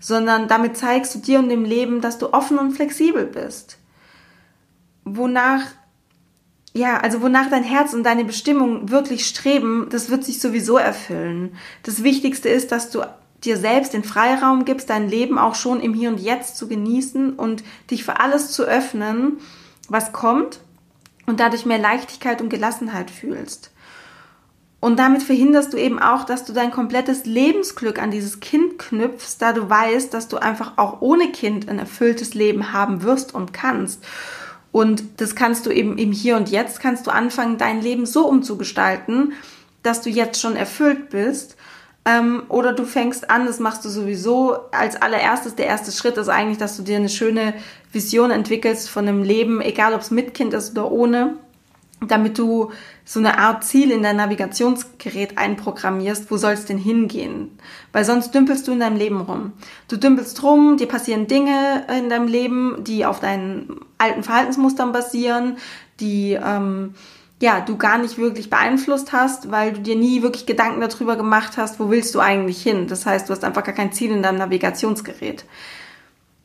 sondern 0.00 0.48
damit 0.48 0.76
zeigst 0.76 1.14
du 1.14 1.18
dir 1.20 1.38
und 1.38 1.48
dem 1.48 1.64
Leben, 1.64 2.00
dass 2.00 2.18
du 2.18 2.32
offen 2.32 2.58
und 2.58 2.72
flexibel 2.72 3.26
bist. 3.26 3.78
Wonach 5.04 5.62
ja, 6.76 6.98
also 6.98 7.22
wonach 7.22 7.48
dein 7.50 7.62
Herz 7.62 7.94
und 7.94 8.02
deine 8.02 8.24
Bestimmung 8.24 8.90
wirklich 8.90 9.26
streben, 9.26 9.86
das 9.90 10.10
wird 10.10 10.24
sich 10.24 10.40
sowieso 10.40 10.76
erfüllen. 10.76 11.54
Das 11.84 12.02
Wichtigste 12.02 12.48
ist, 12.48 12.72
dass 12.72 12.90
du 12.90 13.02
dir 13.44 13.56
selbst 13.56 13.92
den 13.92 14.04
Freiraum 14.04 14.64
gibst, 14.64 14.90
dein 14.90 15.08
Leben 15.08 15.38
auch 15.38 15.54
schon 15.54 15.80
im 15.80 15.94
Hier 15.94 16.08
und 16.08 16.20
Jetzt 16.20 16.56
zu 16.56 16.68
genießen 16.68 17.34
und 17.34 17.62
dich 17.90 18.04
für 18.04 18.20
alles 18.20 18.50
zu 18.50 18.64
öffnen, 18.64 19.38
was 19.88 20.12
kommt 20.12 20.60
und 21.26 21.40
dadurch 21.40 21.66
mehr 21.66 21.78
Leichtigkeit 21.78 22.40
und 22.40 22.48
Gelassenheit 22.48 23.10
fühlst. 23.10 23.70
Und 24.80 24.98
damit 24.98 25.22
verhinderst 25.22 25.72
du 25.72 25.78
eben 25.78 25.98
auch, 25.98 26.24
dass 26.24 26.44
du 26.44 26.52
dein 26.52 26.70
komplettes 26.70 27.24
Lebensglück 27.24 27.98
an 27.98 28.10
dieses 28.10 28.40
Kind 28.40 28.78
knüpfst, 28.78 29.36
da 29.38 29.54
du 29.54 29.70
weißt, 29.70 30.12
dass 30.12 30.28
du 30.28 30.36
einfach 30.36 30.72
auch 30.76 31.00
ohne 31.00 31.32
Kind 31.32 31.70
ein 31.70 31.78
erfülltes 31.78 32.34
Leben 32.34 32.74
haben 32.74 33.02
wirst 33.02 33.34
und 33.34 33.54
kannst. 33.54 34.04
Und 34.72 35.22
das 35.22 35.36
kannst 35.36 35.64
du 35.64 35.70
eben 35.70 35.96
im 35.96 36.12
Hier 36.12 36.36
und 36.36 36.50
Jetzt, 36.50 36.80
kannst 36.80 37.06
du 37.06 37.10
anfangen, 37.10 37.56
dein 37.56 37.80
Leben 37.80 38.04
so 38.04 38.28
umzugestalten, 38.28 39.32
dass 39.82 40.02
du 40.02 40.10
jetzt 40.10 40.40
schon 40.40 40.54
erfüllt 40.54 41.08
bist 41.08 41.56
ähm, 42.04 42.42
oder 42.48 42.72
du 42.72 42.84
fängst 42.84 43.30
an, 43.30 43.46
das 43.46 43.60
machst 43.60 43.84
du 43.84 43.88
sowieso 43.88 44.56
als 44.72 45.00
allererstes. 45.00 45.54
Der 45.54 45.66
erste 45.66 45.90
Schritt 45.90 46.16
ist 46.18 46.28
eigentlich, 46.28 46.58
dass 46.58 46.76
du 46.76 46.82
dir 46.82 46.96
eine 46.96 47.08
schöne 47.08 47.54
Vision 47.92 48.30
entwickelst 48.30 48.90
von 48.90 49.08
einem 49.08 49.22
Leben, 49.22 49.60
egal 49.60 49.94
ob 49.94 50.02
es 50.02 50.10
mit 50.10 50.34
Kind 50.34 50.52
ist 50.52 50.72
oder 50.72 50.90
ohne. 50.90 51.36
damit 52.08 52.38
du 52.38 52.70
so 53.04 53.18
eine 53.20 53.38
Art 53.38 53.64
Ziel 53.64 53.90
in 53.90 54.02
dein 54.02 54.16
Navigationsgerät 54.16 55.38
einprogrammierst, 55.38 56.30
wo 56.30 56.36
soll 56.36 56.52
es 56.52 56.66
denn 56.66 56.78
hingehen? 56.78 57.58
Weil 57.92 58.04
sonst 58.04 58.34
dümpelst 58.34 58.66
du 58.66 58.72
in 58.72 58.80
deinem 58.80 58.96
Leben 58.96 59.20
rum. 59.20 59.52
Du 59.88 59.96
dümpelst 59.96 60.42
rum, 60.42 60.76
dir 60.76 60.88
passieren 60.88 61.26
Dinge 61.26 61.86
in 61.96 62.08
deinem 62.08 62.28
Leben, 62.28 62.84
die 62.84 63.06
auf 63.06 63.20
deinen 63.20 63.80
alten 63.98 64.22
Verhaltensmustern 64.22 64.92
basieren, 64.92 65.56
die 66.00 66.32
ähm, 66.32 66.94
ja 67.44 67.60
du 67.60 67.76
gar 67.76 67.98
nicht 67.98 68.16
wirklich 68.16 68.48
beeinflusst 68.48 69.12
hast, 69.12 69.50
weil 69.50 69.74
du 69.74 69.80
dir 69.80 69.96
nie 69.96 70.22
wirklich 70.22 70.46
Gedanken 70.46 70.80
darüber 70.80 71.16
gemacht 71.16 71.58
hast, 71.58 71.78
wo 71.78 71.90
willst 71.90 72.14
du 72.14 72.20
eigentlich 72.20 72.62
hin. 72.62 72.86
Das 72.88 73.04
heißt, 73.04 73.28
du 73.28 73.32
hast 73.32 73.44
einfach 73.44 73.62
gar 73.62 73.74
kein 73.74 73.92
Ziel 73.92 74.10
in 74.12 74.22
deinem 74.22 74.38
Navigationsgerät 74.38 75.44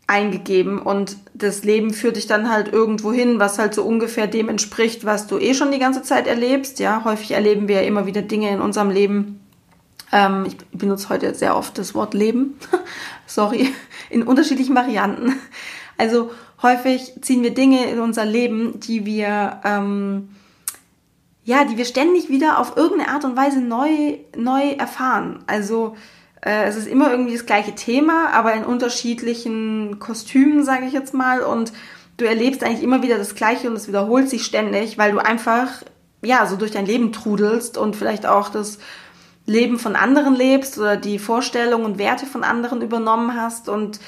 eingegeben 0.08 0.80
und 0.80 1.16
das 1.34 1.64
Leben 1.64 1.94
führt 1.94 2.18
dich 2.18 2.28
dann 2.28 2.52
halt 2.52 2.74
irgendwo 2.74 3.14
hin, 3.14 3.40
was 3.40 3.60
halt 3.60 3.74
so 3.76 3.84
ungefähr 3.84 4.28
dem 4.28 4.50
entspricht, 4.50 5.06
was 5.06 5.28
du 5.28 5.38
eh 5.38 5.54
schon 5.54 5.72
die 5.72 5.80
ganze 5.80 6.02
Zeit 6.02 6.28
erlebst. 6.28 6.80
Ja, 6.80 7.04
häufig 7.06 7.32
erleben 7.32 7.70
wir 7.70 7.76
ja 7.76 7.88
immer 7.88 8.06
wieder 8.06 8.22
Dinge 8.22 8.50
in 8.50 8.60
unserem 8.60 8.90
Leben. 8.90 9.40
Ähm, 10.12 10.46
ich 10.48 10.58
benutze 10.78 11.08
heute 11.08 11.34
sehr 11.34 11.56
oft 11.56 11.78
das 11.78 11.96
Wort 11.96 12.14
Leben. 12.14 12.56
Sorry, 13.26 13.70
in 14.10 14.24
unterschiedlichen 14.24 14.76
Varianten. 14.76 15.36
Also 15.98 16.32
häufig 16.62 17.14
ziehen 17.22 17.44
wir 17.44 17.54
Dinge 17.54 17.90
in 17.90 18.00
unser 18.00 18.26
Leben, 18.26 18.80
die 18.82 19.06
wir 19.06 19.62
ähm, 19.64 20.30
ja, 21.44 21.64
die 21.64 21.78
wir 21.78 21.86
ständig 21.86 22.30
wieder 22.30 22.60
auf 22.60 22.78
irgendeine 22.78 23.12
Art 23.12 23.26
und 23.26 23.36
Weise 23.36 23.62
neu 23.62 24.20
neu 24.36 24.72
erfahren. 24.72 25.44
Also 25.48 25.96
äh, 26.42 26.66
es 26.66 26.76
ist 26.76 26.88
immer 26.88 27.12
irgendwie 27.12 27.34
das 27.34 27.46
gleiche 27.46 27.76
Thema, 27.76 28.30
aber 28.32 28.54
in 28.54 28.64
unterschiedlichen 28.64 30.00
Kostümen, 30.00 30.64
sage 30.64 30.86
ich 30.86 30.94
jetzt 30.94 31.14
mal. 31.14 31.42
Und 31.42 31.74
du 32.18 32.26
erlebst 32.26 32.64
eigentlich 32.64 32.84
immer 32.84 33.02
wieder 33.02 33.18
das 33.18 33.36
Gleiche 33.36 33.70
und 33.70 33.76
es 33.76 33.88
wiederholt 33.88 34.30
sich 34.30 34.46
ständig, 34.46 34.98
weil 34.98 35.12
du 35.12 35.20
einfach, 35.20 35.84
ja, 36.22 36.46
so 36.46 36.56
durch 36.56 36.72
dein 36.72 36.86
Leben 36.86 37.12
trudelst 37.12 37.78
und 37.78 37.96
vielleicht 37.96 38.26
auch 38.26 38.50
das 38.50 38.80
Leben 39.46 39.80
von 39.80 39.96
anderen 39.96 40.36
lebst 40.36 40.78
oder 40.78 40.96
die 40.96 41.20
Vorstellungen 41.20 41.86
und 41.86 41.98
Werte 41.98 42.26
von 42.26 42.44
anderen 42.44 42.82
übernommen 42.82 43.36
hast. 43.36 43.68
Und 43.68 44.00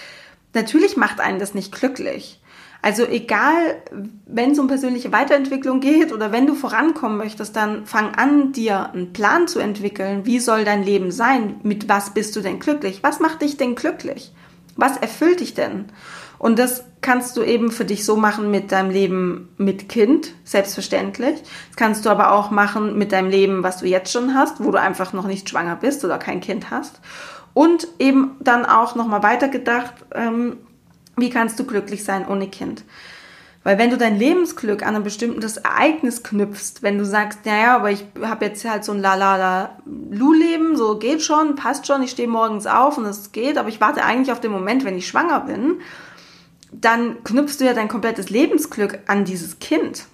natürlich 0.54 0.98
macht 0.98 1.20
einen 1.20 1.40
das 1.40 1.54
nicht 1.54 1.74
glücklich. 1.74 2.41
Also 2.82 3.06
egal, 3.06 3.82
wenn 4.26 4.52
es 4.52 4.60
um 4.60 4.68
persönliche 4.68 5.12
Weiterentwicklung 5.12 5.82
geht 5.82 6.12
oder 6.12 6.32
wenn 6.32 6.48
du 6.48 6.56
vorankommen 6.56 7.18
möchtest, 7.18 7.56
dann 7.56 7.86
fang 7.86 8.16
an, 8.16 8.54
dir 8.54 8.92
einen 8.92 9.14
Plan 9.14 9.48
zu 9.48 9.60
entwickeln. 9.60 10.26
Wie 10.26 10.40
soll 10.40 10.66
dein 10.66 10.84
Leben 10.84 11.12
sein? 11.12 11.60
Mit 11.64 11.90
was 11.90 12.14
bist 12.14 12.36
du 12.36 12.42
denn 12.42 12.60
glücklich? 12.60 13.04
Was 13.04 13.20
macht 13.20 13.44
dich 13.44 13.58
denn 13.58 13.76
glücklich? 13.76 14.34
Was 14.76 14.98
erfüllt 14.98 15.42
dich 15.42 15.54
denn? 15.54 15.86
Und 16.40 16.58
das 16.58 16.86
kannst 17.02 17.38
du 17.38 17.44
eben 17.44 17.70
für 17.70 17.86
dich 17.86 18.04
so 18.04 18.16
machen 18.16 18.50
mit 18.50 18.72
deinem 18.72 18.90
Leben 18.90 19.50
mit 19.58 19.90
Kind, 19.90 20.34
selbstverständlich. 20.44 21.40
Das 21.42 21.76
kannst 21.76 22.04
du 22.04 22.10
aber 22.10 22.32
auch 22.32 22.50
machen 22.50 22.98
mit 22.98 23.12
deinem 23.12 23.30
Leben, 23.30 23.62
was 23.62 23.78
du 23.78 23.86
jetzt 23.86 24.12
schon 24.12 24.34
hast, 24.34 24.64
wo 24.64 24.72
du 24.72 24.80
einfach 24.80 25.14
noch 25.14 25.28
nicht 25.28 25.50
schwanger 25.50 25.76
bist 25.76 26.04
oder 26.04 26.18
kein 26.18 26.42
Kind 26.42 26.72
hast. 26.72 27.00
Und 27.54 27.88
eben 28.00 28.38
dann 28.40 28.66
auch 28.66 28.96
nochmal 28.96 29.22
weitergedacht, 29.22 29.94
ähm, 30.16 30.58
wie 31.18 31.30
kannst 31.30 31.60
du 31.60 31.66
glücklich 31.66 32.04
sein 32.04 32.28
ohne 32.28 32.48
Kind? 32.48 32.84
Weil 33.64 33.78
wenn 33.78 33.92
du 33.92 33.98
dein 33.98 34.18
Lebensglück 34.18 34.84
an 34.84 34.96
ein 34.96 35.04
bestimmtes 35.04 35.58
Ereignis 35.58 36.24
knüpfst, 36.24 36.82
wenn 36.82 36.98
du 36.98 37.06
sagst, 37.06 37.46
naja, 37.46 37.76
aber 37.76 37.92
ich 37.92 38.06
habe 38.20 38.46
jetzt 38.46 38.66
halt 38.66 38.84
so 38.84 38.92
ein 38.92 39.00
La-La-La-Lu-Leben, 39.00 40.76
so 40.76 40.98
geht 40.98 41.22
schon, 41.22 41.56
passt 41.56 41.86
schon, 41.86 42.02
ich 42.02 42.12
stehe 42.12 42.28
morgens 42.28 42.66
auf 42.66 42.98
und 42.98 43.06
es 43.06 43.32
geht, 43.32 43.60
aber 43.60 43.70
ich 43.70 43.80
warte 43.80 44.04
eigentlich 44.04 44.32
auf 44.32 44.42
den 44.42 44.52
Moment, 44.52 44.84
wenn 44.84 44.98
ich 44.98 45.08
schwanger 45.08 45.42
bin, 45.42 45.76
dann 46.72 47.24
knüpfst 47.24 47.58
du 47.60 47.66
ja 47.66 47.74
dein 47.74 47.88
komplettes 47.88 48.32
Lebensglück 48.32 49.00
an 49.06 49.26
dieses 49.26 49.60
Kind. 49.60 50.06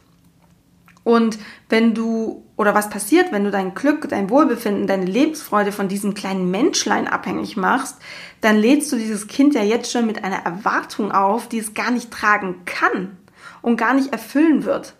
Und 1.05 1.39
wenn 1.69 1.93
du, 1.93 2.43
oder 2.58 2.74
was 2.74 2.89
passiert, 2.89 3.32
wenn 3.32 3.43
du 3.43 3.52
dein 3.52 3.76
Glück, 3.76 4.10
dein 4.10 4.32
Wohlbefinden, 4.32 4.88
deine 4.88 5.06
Lebensfreude 5.06 5.72
von 5.72 5.88
diesem 5.88 6.15
kleinen 6.15 6.50
Menschlein 6.50 7.08
abhängig 7.08 7.56
machst, 7.56 7.98
dann 8.41 8.58
lädst 8.58 8.91
du 8.91 8.98
dieses 8.98 9.28
Kind 9.28 9.54
ja 9.54 9.62
jetzt 9.62 9.91
schon 9.91 10.08
mit 10.08 10.24
einer 10.24 10.43
Erwartung 10.43 11.12
auf, 11.12 11.48
die 11.48 11.60
es 11.60 11.76
gar 11.76 11.91
nicht 11.91 12.12
tragen 12.12 12.63
kann 12.65 13.15
und 13.62 13.78
gar 13.78 13.93
nicht 13.93 14.12
erfüllen 14.12 14.65
wird. 14.65 14.96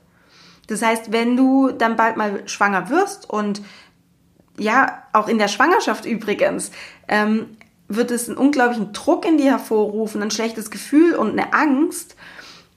Das 0.68 0.84
heißt, 0.84 1.12
wenn 1.12 1.36
du 1.36 1.72
dann 1.72 1.96
bald 1.96 2.16
mal 2.16 2.48
schwanger 2.48 2.90
wirst 2.90 3.28
und 3.28 3.62
ja, 4.60 5.04
auch 5.14 5.28
in 5.28 5.40
der 5.40 5.48
Schwangerschaft 5.48 6.06
übrigens, 6.06 6.72
ähm, 7.08 7.58
wird 7.88 8.12
es 8.12 8.28
einen 8.28 8.38
unglaublichen 8.38 8.94
Druck 8.94 9.26
in 9.26 9.38
dir 9.38 9.52
hervorrufen, 9.52 10.22
ein 10.22 10.32
schlechtes 10.32 10.70
Gefühl 10.70 11.16
und 11.16 11.32
eine 11.32 11.54
Angst, 11.54 12.16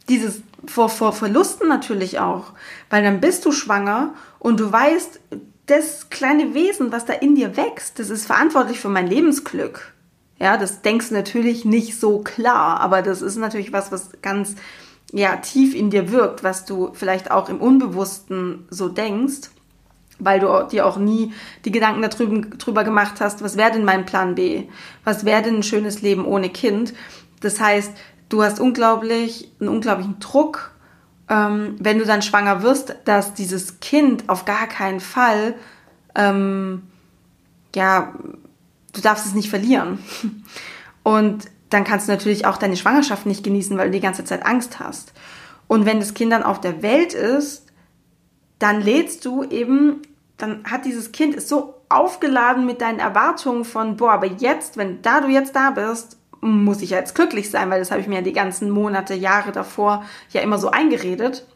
dieses 0.09 0.43
vor, 0.67 0.89
vor 0.89 1.13
Verlusten 1.13 1.69
natürlich 1.69 2.19
auch, 2.19 2.53
weil 2.91 3.03
dann 3.03 3.21
bist 3.21 3.45
du 3.45 3.53
schwanger 3.53 4.15
und 4.41 4.59
du 4.59 4.73
weißt, 4.73 5.21
das 5.67 6.11
kleine 6.11 6.53
Wesen, 6.53 6.91
was 6.91 7.05
da 7.05 7.13
in 7.13 7.37
dir 7.37 7.57
wächst, 7.57 8.01
das 8.01 8.11
ist 8.11 8.27
verantwortlich 8.27 8.81
für 8.81 8.89
mein 8.89 9.07
Lebensglück. 9.07 9.95
Ja, 10.41 10.57
das 10.57 10.83
denkst 10.83 11.11
du 11.11 11.15
natürlich 11.15 11.65
nicht 11.65 12.01
so 12.01 12.21
klar, 12.21 12.81
aber 12.81 13.03
das 13.03 13.23
ist 13.23 13.37
natürlich 13.37 13.73
was, 13.73 13.93
was 13.93 14.11
ganz 14.23 14.57
ja, 15.13 15.37
tief 15.37 15.75
in 15.75 15.91
dir 15.91 16.11
wirkt, 16.11 16.43
was 16.43 16.65
du 16.65 16.91
vielleicht 16.95 17.31
auch 17.31 17.49
im 17.49 17.61
Unbewussten 17.61 18.67
so 18.71 18.89
denkst, 18.89 19.51
weil 20.19 20.41
du 20.41 20.67
dir 20.71 20.87
auch 20.87 20.97
nie 20.97 21.33
die 21.65 21.71
Gedanken 21.71 22.03
darüber, 22.03 22.49
drüber 22.57 22.85
gemacht 22.85 23.21
hast, 23.21 23.43
was 23.43 23.57
wäre 23.57 23.73
denn 23.73 23.85
mein 23.85 24.07
Plan 24.07 24.35
B? 24.35 24.65
Was 25.05 25.25
wäre 25.25 25.43
denn 25.43 25.57
ein 25.57 25.63
schönes 25.63 26.03
Leben 26.03 26.25
ohne 26.25 26.49
Kind? 26.49 26.95
Das 27.41 27.61
heißt, 27.61 27.93
du 28.29 28.43
hast 28.43 28.61
unglaublich, 28.61 29.53
einen 29.61 29.69
unglaublichen 29.69 30.19
Druck, 30.21 30.73
ähm, 31.31 31.77
wenn 31.79 31.99
du 31.99 32.05
dann 32.05 32.23
schwanger 32.23 32.63
wirst, 32.63 32.97
dass 33.05 33.33
dieses 33.35 33.81
Kind 33.81 34.29
auf 34.29 34.45
gar 34.45 34.67
keinen 34.67 35.01
Fall, 35.01 35.55
ähm, 36.17 36.83
ja, 37.75 38.13
du 38.93 39.01
darfst 39.01 39.27
es 39.27 39.35
nicht 39.35 39.49
verlieren. 39.49 40.01
Und 41.05 41.47
dann 41.71 41.85
kannst 41.85 42.09
du 42.09 42.13
natürlich 42.13 42.47
auch 42.47 42.57
deine 42.57 42.77
Schwangerschaft 42.77 43.27
nicht 43.27 43.45
genießen, 43.45 43.79
weil 43.79 43.87
du 43.87 43.93
die 43.93 44.01
ganze 44.01 44.25
Zeit 44.25 44.45
Angst 44.45 44.81
hast. 44.81 45.13
Und 45.69 45.87
wenn 45.87 46.01
das 46.01 46.15
Kind 46.15 46.33
dann 46.33 46.43
auf 46.43 46.61
der 46.61 46.83
Welt 46.83 47.15
ist, 47.15 47.65
dann 48.59 48.81
lädst 48.83 49.25
du 49.25 49.45
eben, 49.45 50.03
dann 50.37 50.65
hat 50.65 50.85
dieses 50.85 51.13
Kind 51.13 51.37
ist 51.37 51.49
so 51.49 51.75
aufgeladen 51.89 52.67
mit 52.67 52.81
deinen 52.81 52.99
Erwartungen 52.99 53.65
von, 53.65 53.97
boah, 53.97 54.13
aber 54.13 54.27
jetzt, 54.27 54.77
wenn 54.77 55.01
da 55.01 55.21
du 55.21 55.29
jetzt 55.29 55.55
da 55.55 55.71
bist, 55.71 56.19
muss 56.41 56.83
ich 56.83 56.91
ja 56.91 56.99
jetzt 56.99 57.15
glücklich 57.15 57.51
sein, 57.51 57.71
weil 57.71 57.79
das 57.79 57.91
habe 57.91 58.01
ich 58.01 58.07
mir 58.07 58.23
die 58.23 58.33
ganzen 58.33 58.71
Monate, 58.71 59.15
Jahre 59.15 59.53
davor 59.53 60.05
ja 60.31 60.41
immer 60.41 60.59
so 60.59 60.71
eingeredet. 60.71 61.47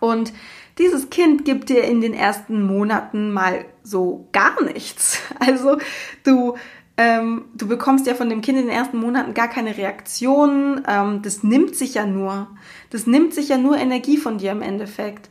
Und 0.00 0.32
dieses 0.78 1.10
Kind 1.10 1.44
gibt 1.44 1.68
dir 1.68 1.84
in 1.84 2.00
den 2.00 2.14
ersten 2.14 2.62
Monaten 2.62 3.32
mal 3.32 3.64
so 3.82 4.28
gar 4.32 4.62
nichts. 4.62 5.20
Also 5.38 5.78
du, 6.24 6.56
ähm, 6.96 7.44
du 7.54 7.68
bekommst 7.68 8.06
ja 8.06 8.14
von 8.14 8.28
dem 8.28 8.40
Kind 8.40 8.58
in 8.58 8.66
den 8.66 8.74
ersten 8.74 8.98
Monaten 8.98 9.34
gar 9.34 9.48
keine 9.48 9.76
Reaktion. 9.76 10.82
Ähm, 10.88 11.22
das 11.22 11.42
nimmt 11.42 11.76
sich 11.76 11.94
ja 11.94 12.06
nur. 12.06 12.48
Das 12.90 13.06
nimmt 13.06 13.34
sich 13.34 13.48
ja 13.48 13.58
nur 13.58 13.76
Energie 13.76 14.16
von 14.16 14.38
dir 14.38 14.52
im 14.52 14.62
Endeffekt. 14.62 15.28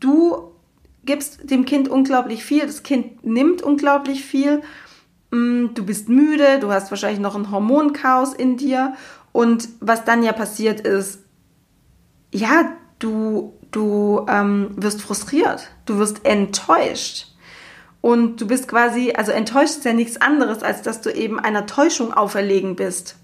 Du 0.00 0.50
gibst 1.04 1.50
dem 1.50 1.64
Kind 1.64 1.88
unglaublich 1.88 2.44
viel, 2.44 2.66
das 2.66 2.82
Kind 2.82 3.24
nimmt 3.24 3.62
unglaublich 3.62 4.24
viel 4.24 4.62
du 5.34 5.84
bist 5.84 6.08
müde, 6.08 6.58
du 6.60 6.72
hast 6.72 6.90
wahrscheinlich 6.90 7.20
noch 7.20 7.34
ein 7.34 7.50
Hormonchaos 7.50 8.34
in 8.34 8.56
dir 8.56 8.94
und 9.32 9.68
was 9.80 10.04
dann 10.04 10.22
ja 10.22 10.32
passiert 10.32 10.80
ist, 10.80 11.20
ja, 12.32 12.72
du, 12.98 13.54
du 13.70 14.26
ähm, 14.28 14.70
wirst 14.76 15.02
frustriert, 15.02 15.70
du 15.86 15.98
wirst 15.98 16.24
enttäuscht. 16.24 17.28
Und 18.00 18.40
du 18.40 18.46
bist 18.46 18.68
quasi, 18.68 19.12
also 19.16 19.32
enttäuscht 19.32 19.78
ist 19.78 19.84
ja 19.84 19.94
nichts 19.94 20.20
anderes, 20.20 20.62
als 20.62 20.82
dass 20.82 21.00
du 21.00 21.10
eben 21.10 21.40
einer 21.40 21.64
Täuschung 21.64 22.12
auferlegen 22.12 22.76
bist. 22.76 23.16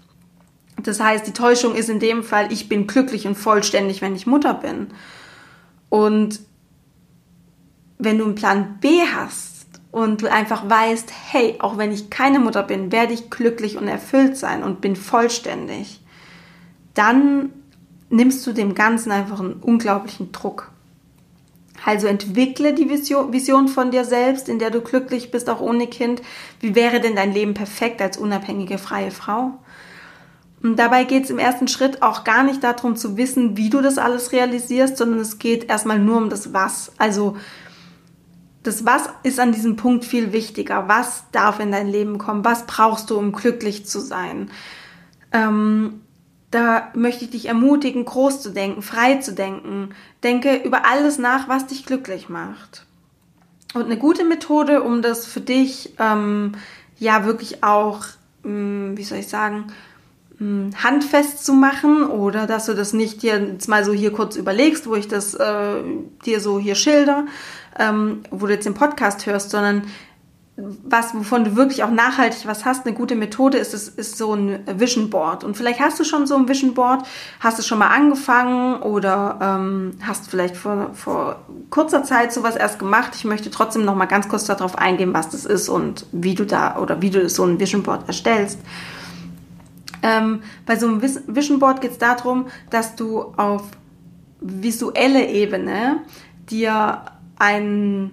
Das 0.81 0.99
heißt, 0.99 1.27
die 1.27 1.33
Täuschung 1.33 1.75
ist 1.75 1.89
in 1.89 1.99
dem 1.99 2.23
Fall, 2.23 2.51
ich 2.51 2.67
bin 2.67 2.87
glücklich 2.87 3.27
und 3.27 3.35
vollständig, 3.35 4.01
wenn 4.01 4.15
ich 4.15 4.25
Mutter 4.25 4.55
bin. 4.55 4.87
Und 5.89 6.39
wenn 7.99 8.17
du 8.17 8.25
einen 8.25 8.35
Plan 8.35 8.79
B 8.81 9.01
hast, 9.15 9.50
und 9.91 10.21
du 10.21 10.31
einfach 10.31 10.69
weißt, 10.69 11.11
hey, 11.31 11.55
auch 11.59 11.77
wenn 11.77 11.91
ich 11.91 12.09
keine 12.09 12.39
Mutter 12.39 12.63
bin, 12.63 12.91
werde 12.91 13.13
ich 13.13 13.29
glücklich 13.29 13.77
und 13.77 13.87
erfüllt 13.87 14.37
sein 14.37 14.63
und 14.63 14.81
bin 14.81 14.95
vollständig, 14.95 15.99
dann 16.93 17.51
nimmst 18.09 18.45
du 18.45 18.53
dem 18.53 18.75
Ganzen 18.75 19.11
einfach 19.11 19.39
einen 19.39 19.53
unglaublichen 19.53 20.31
Druck. 20.31 20.71
Also 21.83 22.07
entwickle 22.07 22.73
die 22.73 22.89
Vision, 22.89 23.67
von 23.67 23.91
dir 23.91 24.05
selbst, 24.05 24.49
in 24.49 24.59
der 24.59 24.69
du 24.69 24.81
glücklich 24.81 25.31
bist, 25.31 25.49
auch 25.49 25.61
ohne 25.61 25.87
Kind. 25.87 26.21
Wie 26.59 26.75
wäre 26.75 26.99
denn 26.99 27.15
dein 27.15 27.33
Leben 27.33 27.53
perfekt 27.53 28.01
als 28.01 28.17
unabhängige 28.17 28.77
freie 28.77 29.11
Frau? 29.11 29.53
Und 30.61 30.77
dabei 30.77 31.05
geht 31.05 31.23
es 31.23 31.31
im 31.31 31.39
ersten 31.39 31.67
Schritt 31.67 32.03
auch 32.03 32.23
gar 32.23 32.43
nicht 32.43 32.63
darum 32.63 32.95
zu 32.95 33.17
wissen, 33.17 33.57
wie 33.57 33.71
du 33.71 33.81
das 33.81 33.97
alles 33.97 34.31
realisierst, 34.31 34.97
sondern 34.97 35.19
es 35.19 35.39
geht 35.39 35.69
erstmal 35.69 35.97
nur 35.97 36.17
um 36.17 36.29
das 36.29 36.53
Was. 36.53 36.91
Also 36.99 37.35
das 38.63 38.85
Was 38.85 39.09
ist 39.23 39.39
an 39.39 39.51
diesem 39.51 39.75
Punkt 39.75 40.05
viel 40.05 40.33
wichtiger. 40.33 40.87
Was 40.87 41.25
darf 41.31 41.59
in 41.59 41.71
dein 41.71 41.87
Leben 41.87 42.17
kommen? 42.17 42.45
Was 42.45 42.65
brauchst 42.67 43.09
du, 43.09 43.17
um 43.17 43.31
glücklich 43.31 43.85
zu 43.85 43.99
sein? 43.99 44.51
Ähm, 45.31 46.01
da 46.51 46.89
möchte 46.93 47.25
ich 47.25 47.31
dich 47.31 47.45
ermutigen, 47.47 48.05
groß 48.05 48.41
zu 48.41 48.51
denken, 48.51 48.81
frei 48.81 49.15
zu 49.15 49.33
denken. 49.33 49.95
Denke 50.23 50.57
über 50.57 50.85
alles 50.85 51.17
nach, 51.17 51.47
was 51.47 51.67
dich 51.67 51.85
glücklich 51.85 52.29
macht. 52.29 52.85
Und 53.73 53.85
eine 53.85 53.97
gute 53.97 54.25
Methode, 54.25 54.83
um 54.83 55.01
das 55.01 55.25
für 55.25 55.39
dich 55.39 55.93
ähm, 55.97 56.51
ja 56.97 57.25
wirklich 57.25 57.63
auch, 57.63 58.05
mh, 58.43 58.49
hm, 58.49 58.97
wie 58.97 59.03
soll 59.03 59.19
ich 59.19 59.29
sagen, 59.29 59.71
hm, 60.37 60.71
handfest 60.83 61.45
zu 61.45 61.53
machen 61.53 62.03
oder 62.03 62.47
dass 62.47 62.65
du 62.65 62.73
das 62.73 62.93
nicht 62.93 63.21
dir 63.21 63.39
jetzt 63.39 63.69
mal 63.69 63.85
so 63.85 63.93
hier 63.93 64.11
kurz 64.11 64.35
überlegst, 64.35 64.87
wo 64.87 64.95
ich 64.95 65.07
das 65.07 65.33
äh, 65.35 65.83
dir 66.25 66.41
so 66.41 66.59
hier 66.59 66.75
schilder, 66.75 67.25
ähm, 67.81 68.23
wo 68.31 68.45
du 68.45 68.53
jetzt 68.53 68.65
den 68.65 68.73
Podcast 68.73 69.25
hörst, 69.25 69.49
sondern 69.49 69.83
was, 70.57 71.15
wovon 71.15 71.43
du 71.43 71.55
wirklich 71.55 71.83
auch 71.83 71.89
nachhaltig 71.89 72.45
was 72.45 72.65
hast, 72.65 72.85
eine 72.85 72.95
gute 72.95 73.15
Methode 73.15 73.57
ist, 73.57 73.73
ist, 73.73 73.97
ist 73.97 74.17
so 74.17 74.33
ein 74.33 74.59
Vision 74.77 75.09
Board. 75.09 75.43
Und 75.43 75.57
vielleicht 75.57 75.79
hast 75.79 75.99
du 75.99 76.03
schon 76.03 76.27
so 76.27 76.35
ein 76.35 76.47
Vision 76.47 76.73
Board, 76.73 77.05
hast 77.39 77.57
du 77.57 77.63
schon 77.63 77.79
mal 77.79 77.87
angefangen 77.87 78.81
oder 78.81 79.39
ähm, 79.41 79.93
hast 80.01 80.29
vielleicht 80.29 80.55
vor, 80.55 80.91
vor 80.93 81.39
kurzer 81.69 82.03
Zeit 82.03 82.33
sowas 82.33 82.55
erst 82.55 82.79
gemacht. 82.79 83.13
Ich 83.15 83.23
möchte 83.23 83.49
trotzdem 83.49 83.85
noch 83.85 83.95
mal 83.95 84.05
ganz 84.05 84.27
kurz 84.27 84.45
darauf 84.45 84.77
eingehen, 84.77 85.13
was 85.13 85.29
das 85.29 85.45
ist 85.45 85.69
und 85.69 86.05
wie 86.11 86.35
du 86.35 86.45
da 86.45 86.77
oder 86.77 87.01
wie 87.01 87.09
du 87.09 87.27
so 87.29 87.43
ein 87.43 87.59
Vision 87.59 87.81
Board 87.81 88.07
erstellst. 88.07 88.59
Ähm, 90.03 90.41
bei 90.65 90.75
so 90.75 90.87
einem 90.87 91.01
Vision 91.01 91.59
Board 91.59 91.81
geht 91.81 91.91
es 91.91 91.97
darum, 91.97 92.47
dass 92.69 92.95
du 92.95 93.33
auf 93.37 93.63
visuelle 94.41 95.27
Ebene 95.27 96.01
dir 96.49 97.03
ein 97.41 98.11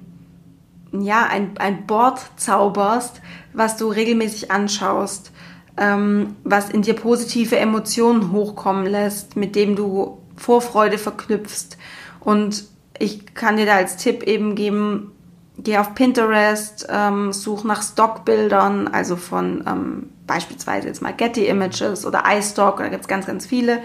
ja, 0.93 1.27
ein, 1.27 1.57
ein 1.59 1.87
Board 1.87 2.21
zauberst, 2.37 3.21
was 3.53 3.77
du 3.77 3.89
regelmäßig 3.89 4.51
anschaust, 4.51 5.33
ähm, 5.77 6.37
was 6.45 6.71
in 6.71 6.83
dir 6.83 6.95
positive 6.95 7.59
Emotionen 7.59 8.33
hochkommen 8.33 8.87
lässt, 8.87 9.37
mit 9.37 9.55
dem 9.55 9.77
du 9.77 10.19
Vorfreude 10.37 10.99
verknüpfst. 10.99 11.77
Und 12.21 12.65
ich 12.99 13.35
kann 13.35 13.57
dir 13.57 13.67
da 13.67 13.75
als 13.75 13.97
Tipp 13.97 14.23
eben 14.23 14.55
geben, 14.55 15.13
geh 15.59 15.79
auf 15.79 15.95
Pinterest, 15.95 16.87
ähm, 16.91 17.33
such 17.33 17.65
nach 17.65 17.83
Stockbildern, 17.83 18.89
also 18.89 19.17
von 19.17 19.63
ähm, 19.67 20.11
beispielsweise 20.27 20.89
jetzt 20.89 21.03
mal 21.03 21.13
Getty 21.13 21.47
Images 21.47 22.07
oder 22.07 22.25
iStock, 22.27 22.79
da 22.79 22.89
gibt 22.89 23.03
es 23.03 23.09
ganz, 23.09 23.27
ganz 23.27 23.47
viele. 23.47 23.81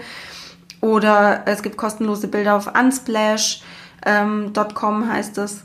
Oder 0.80 1.42
es 1.46 1.62
gibt 1.62 1.76
kostenlose 1.76 2.28
Bilder 2.28 2.56
auf 2.56 2.70
unsplash.com 2.74 3.83
ähm, 4.04 4.52
heißt 5.08 5.38
es 5.38 5.64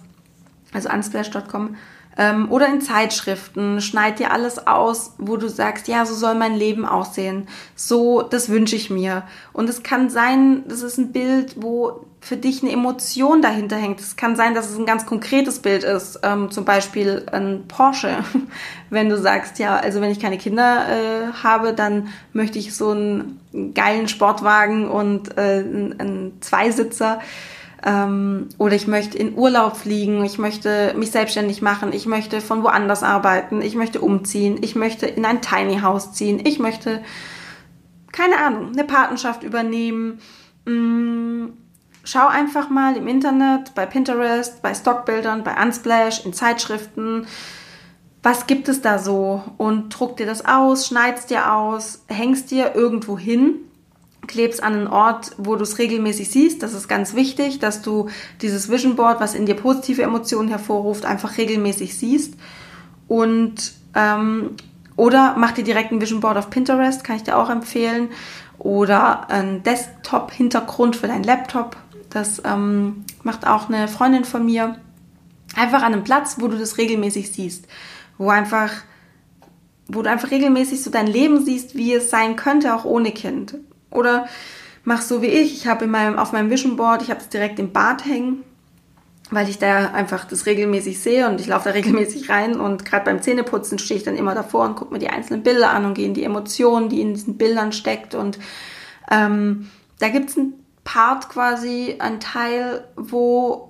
also 0.74 0.90
unsplash.com, 0.90 1.76
ähm, 2.18 2.52
oder 2.52 2.68
in 2.68 2.82
Zeitschriften, 2.82 3.80
schneid 3.82 4.20
dir 4.20 4.32
alles 4.32 4.68
aus, 4.68 5.14
wo 5.18 5.38
du 5.38 5.48
sagst, 5.48 5.88
ja, 5.88 6.06
so 6.06 6.14
soll 6.14 6.36
mein 6.36 6.56
Leben 6.56 6.86
aussehen. 6.86 7.48
So, 7.76 8.22
das 8.22 8.50
wünsche 8.50 8.76
ich 8.76 8.90
mir. 8.90 9.24
Und 9.54 9.70
es 9.70 9.84
kann 9.84 10.10
sein, 10.10 10.64
das 10.68 10.82
ist 10.82 10.98
ein 10.98 11.14
Bild, 11.14 11.56
wo 11.58 12.06
für 12.20 12.36
dich 12.36 12.62
eine 12.62 12.74
Emotion 12.74 13.42
dahinter 13.42 13.78
hängt. 13.78 14.02
Es 14.02 14.18
kann 14.18 14.36
sein, 14.36 14.54
dass 14.54 14.70
es 14.70 14.78
ein 14.78 14.86
ganz 14.86 15.06
konkretes 15.06 15.60
Bild 15.60 15.86
ist, 15.86 16.20
ähm, 16.24 16.52
zum 16.52 16.66
Beispiel 16.66 17.26
ein 17.32 17.64
Porsche. 17.70 18.18
wenn 18.90 19.08
du 19.08 19.18
sagst, 19.18 19.58
ja, 19.58 19.78
also 19.78 20.02
wenn 20.02 20.12
ich 20.12 20.20
keine 20.20 20.38
Kinder 20.38 20.88
äh, 20.90 21.32
habe, 21.42 21.74
dann 21.74 22.10
möchte 22.34 22.60
ich 22.60 22.76
so 22.76 22.90
einen 22.90 23.40
geilen 23.74 24.10
Sportwagen 24.10 24.90
und 24.90 25.38
äh, 25.38 25.64
einen 25.64 26.34
Zweisitzer. 26.42 27.22
Ähm, 27.86 28.50
oder 28.58 28.76
ich 28.76 28.88
möchte 28.88 29.18
in 29.18 29.38
Urlaub 29.38 29.78
fliegen, 29.78 30.26
ich 30.26 30.38
möchte 30.38 30.94
mich 30.98 31.12
selbstständig 31.12 31.62
machen, 31.62 31.94
ich 31.94 32.06
möchte 32.06 32.42
von 32.42 32.64
woanders 32.64 33.04
arbeiten, 33.04 33.62
ich 33.62 33.76
möchte 33.76 34.02
umziehen, 34.02 34.58
ich 34.62 34.76
möchte 34.76 35.06
in 35.06 35.26
ein 35.26 35.42
Tiny 35.42 35.80
House 35.80 36.12
ziehen, 36.12 36.42
ich 36.44 36.60
möchte, 36.60 37.02
keine 38.12 38.38
Ahnung, 38.38 38.72
eine 38.74 38.84
Patenschaft 38.84 39.44
übernehmen. 39.44 40.20
Mm, 40.66 41.54
schau 42.04 42.28
einfach 42.28 42.70
mal 42.70 42.98
im 42.98 43.08
Internet, 43.08 43.74
bei 43.76 43.86
Pinterest, 43.86 44.62
bei 44.62 44.74
Stockbildern, 44.74 45.46
bei 45.46 45.56
Unsplash, 45.62 46.26
in 46.26 46.34
Zeitschriften. 46.34 47.28
Was 48.22 48.46
gibt 48.46 48.68
es 48.68 48.82
da 48.82 49.00
so? 49.00 49.42
Und 49.58 49.98
druck 49.98 50.18
dir 50.18 50.26
das 50.26 50.46
aus, 50.46 50.88
schneidest 50.88 51.30
dir 51.30 51.54
aus, 51.54 52.04
hängst 52.08 52.52
dir 52.52 52.76
irgendwo 52.76 53.18
hin 53.18 53.69
klebst 54.28 54.62
an 54.62 54.74
einen 54.74 54.88
Ort, 54.88 55.32
wo 55.38 55.56
du 55.56 55.64
es 55.64 55.78
regelmäßig 55.78 56.30
siehst. 56.30 56.64
Das 56.64 56.74
ist 56.74 56.88
ganz 56.88 57.16
wichtig, 57.16 57.60
dass 57.60 57.82
du 57.82 58.10
dieses 58.42 58.70
Vision 58.70 58.96
Board, 58.96 59.20
was 59.20 59.34
in 59.34 59.46
dir 59.46 59.56
positive 59.56 60.04
Emotionen 60.04 60.50
hervorruft, 60.50 61.06
einfach 61.06 61.38
regelmäßig 61.38 61.98
siehst. 61.98 62.36
Und 63.08 63.74
ähm, 63.96 64.52
oder 64.96 65.36
mach 65.38 65.54
dir 65.54 65.64
direkt 65.64 65.92
ein 65.92 66.02
Vision 66.02 66.20
Board 66.20 66.38
auf 66.38 66.50
Pinterest, 66.50 67.04
kann 67.04 67.16
ich 67.16 67.24
dir 67.24 67.38
auch 67.38 67.50
empfehlen. 67.50 68.10
Oder 68.58 69.30
ein 69.30 69.64
Desktop-Hintergrund 69.64 70.98
für 70.98 71.08
deinen 71.08 71.24
Laptop. 71.24 71.78
Das 72.10 72.42
ähm, 72.44 73.06
macht 73.24 73.48
auch 73.48 73.70
eine 73.70 73.88
Freundin 73.88 74.26
von 74.26 74.46
mir. 74.46 74.76
Einfach 75.56 75.82
an 75.82 75.94
einem 75.94 76.04
Platz, 76.04 76.38
wo 76.40 76.48
du 76.48 76.58
das 76.58 76.78
regelmäßig 76.78 77.32
siehst. 77.32 77.66
Wo 78.18 78.30
einfach 78.30 78.72
wo 79.90 80.04
du 80.04 80.10
einfach 80.10 80.30
regelmäßig 80.30 80.84
so 80.84 80.92
dein 80.92 81.08
Leben 81.08 81.44
siehst, 81.44 81.76
wie 81.76 81.94
es 81.94 82.12
sein 82.12 82.36
könnte, 82.36 82.76
auch 82.76 82.86
ohne 82.86 83.12
Kind. 83.12 83.56
Oder 83.92 84.28
mach 84.84 85.02
so 85.02 85.22
wie 85.22 85.28
ich. 85.28 85.54
Ich 85.54 85.68
habe 85.68 85.88
meinem, 85.88 86.18
auf 86.18 86.32
meinem 86.32 86.50
Vision 86.50 86.76
Board, 86.76 87.02
ich 87.02 87.10
habe 87.10 87.20
es 87.20 87.30
direkt 87.30 87.60
im 87.60 87.72
Bad 87.72 88.06
hängen, 88.06 88.44
weil 89.32 89.50
ich 89.50 89.60
da 89.60 89.92
einfach 89.92 90.26
das 90.26 90.46
regelmäßig 90.46 91.00
sehe 91.00 91.30
und 91.30 91.40
ich 91.40 91.48
laufe 91.48 91.70
da 91.70 91.72
regelmäßig 91.76 92.30
rein 92.30 92.60
und 92.60 92.86
gerade 92.86 93.06
beim 93.06 93.22
Zähneputzen 93.22 93.80
stehe 93.80 93.98
ich 93.98 94.04
dann 94.04 94.18
immer 94.18 94.36
davor 94.36 94.66
und 94.66 94.76
gucke 94.76 94.94
mir 94.94 95.00
die 95.00 95.10
einzelnen 95.10 95.44
Bilder 95.44 95.72
an 95.72 95.86
und 95.86 95.94
gehe 95.94 96.08
in 96.08 96.14
die 96.14 96.24
Emotionen, 96.24 96.90
die 96.90 97.02
in 97.02 97.14
diesen 97.14 97.38
Bildern 97.38 97.72
steckt 97.72 98.16
und 98.16 98.40
ähm, 99.12 99.70
da 100.00 100.10
gibt 100.10 100.30
es 100.30 100.38
einen 100.38 100.54
Part 100.84 101.30
quasi, 101.30 101.96
einen 102.00 102.20
Teil, 102.20 102.86
wo 102.96 103.70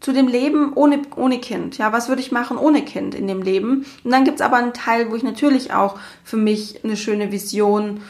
zu 0.00 0.12
dem 0.12 0.28
Leben 0.28 0.72
ohne, 0.74 1.02
ohne 1.16 1.40
Kind. 1.40 1.78
Ja, 1.78 1.92
was 1.92 2.08
würde 2.08 2.20
ich 2.20 2.30
machen 2.30 2.58
ohne 2.58 2.84
Kind 2.84 3.14
in 3.14 3.26
dem 3.26 3.42
Leben? 3.42 3.86
Und 4.04 4.12
dann 4.12 4.24
gibt 4.24 4.38
es 4.38 4.46
aber 4.46 4.56
einen 4.56 4.72
Teil, 4.72 5.10
wo 5.10 5.16
ich 5.16 5.24
natürlich 5.24 5.72
auch 5.72 5.98
für 6.22 6.36
mich 6.36 6.84
eine 6.84 6.96
schöne 6.96 7.32
Vision 7.32 8.02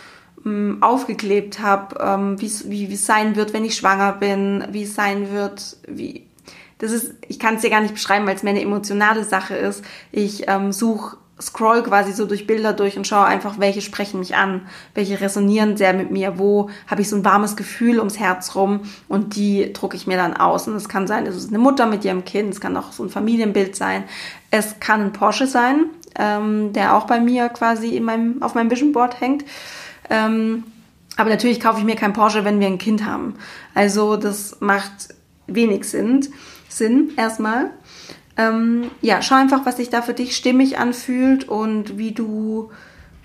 ähm, 0.45 0.79
aufgeklebt 0.81 1.61
habe, 1.61 1.97
ähm, 2.01 2.41
wie 2.41 2.93
es 2.93 3.07
sein 3.07 3.37
wird, 3.37 3.53
wenn 3.53 3.65
ich 3.65 3.77
schwanger 3.77 4.13
bin, 4.13 4.65
wie 4.71 4.83
es 4.83 4.95
sein 4.95 5.33
wird, 5.33 5.77
wie 5.87 6.27
das 6.79 6.93
ist, 6.93 7.15
ich 7.27 7.39
kann 7.39 7.55
es 7.55 7.63
dir 7.63 7.71
gar 7.71 7.81
nicht 7.81 7.95
beschreiben, 7.95 8.27
weil 8.27 8.37
es 8.37 8.43
mir 8.43 8.51
eine 8.51 8.61
emotionale 8.61 9.25
Sache 9.25 9.57
ist. 9.57 9.83
Ich 10.13 10.47
ähm, 10.47 10.73
suche 10.73 11.17
scroll 11.41 11.83
quasi 11.83 12.13
so 12.13 12.25
durch 12.25 12.47
Bilder 12.47 12.73
durch 12.73 12.97
und 12.97 13.07
schaue 13.07 13.27
einfach, 13.27 13.59
welche 13.59 13.83
sprechen 13.83 14.21
mich 14.21 14.37
an, 14.37 14.63
welche 14.95 15.21
resonieren 15.21 15.77
sehr 15.77 15.93
mit 15.93 16.11
mir, 16.11 16.39
wo 16.39 16.71
habe 16.87 17.03
ich 17.03 17.11
so 17.11 17.17
ein 17.17 17.25
warmes 17.25 17.57
Gefühl 17.57 17.99
ums 17.99 18.19
Herz 18.19 18.55
rum 18.55 18.81
und 19.09 19.37
die 19.37 19.73
drucke 19.73 19.97
ich 19.97 20.07
mir 20.07 20.17
dann 20.17 20.35
aus. 20.35 20.67
Und 20.67 20.77
es 20.77 20.89
kann 20.89 21.07
sein, 21.07 21.27
es 21.27 21.37
ist 21.37 21.49
eine 21.49 21.59
Mutter 21.59 21.87
mit 21.87 22.05
ihrem 22.05 22.25
Kind, 22.25 22.55
es 22.55 22.61
kann 22.61 22.77
auch 22.77 22.93
so 22.93 23.03
ein 23.05 23.11
Familienbild 23.11 23.77
sein, 23.77 24.05
es 24.51 24.81
kann 24.81 25.03
ein 25.03 25.13
Porsche 25.13 25.47
sein, 25.47 25.87
ähm, 26.19 26.73
der 26.73 26.97
auch 26.97 27.07
bei 27.07 27.21
mir 27.21 27.51
quasi 27.51 27.97
in 27.97 28.05
meinem, 28.05 28.43
auf 28.43 28.55
meinem 28.55 28.71
Vision 28.71 28.93
Board 28.93 29.21
hängt. 29.21 29.45
Ähm, 30.11 30.65
aber 31.17 31.31
natürlich 31.31 31.61
kaufe 31.61 31.79
ich 31.79 31.85
mir 31.85 31.97
kein 31.97 32.13
Porsche, 32.13 32.45
wenn 32.45 32.61
wir 32.61 32.67
ein 32.67 32.79
Kind 32.79 33.05
haben. 33.05 33.35
Also 33.75 34.17
das 34.17 34.61
macht 34.61 35.15
wenig 35.47 35.85
Sinn. 35.85 36.27
Sinn 36.69 37.13
erstmal. 37.17 37.71
Ähm, 38.37 38.91
ja, 39.01 39.23
schau 39.23 39.37
einfach, 39.37 39.65
was 39.65 39.79
sich 39.79 39.89
da 39.89 40.03
für 40.03 40.13
dich 40.13 40.37
stimmig 40.37 40.79
anfühlt 40.79 41.49
und 41.49 41.97
wie 41.97 42.13
du, 42.13 42.71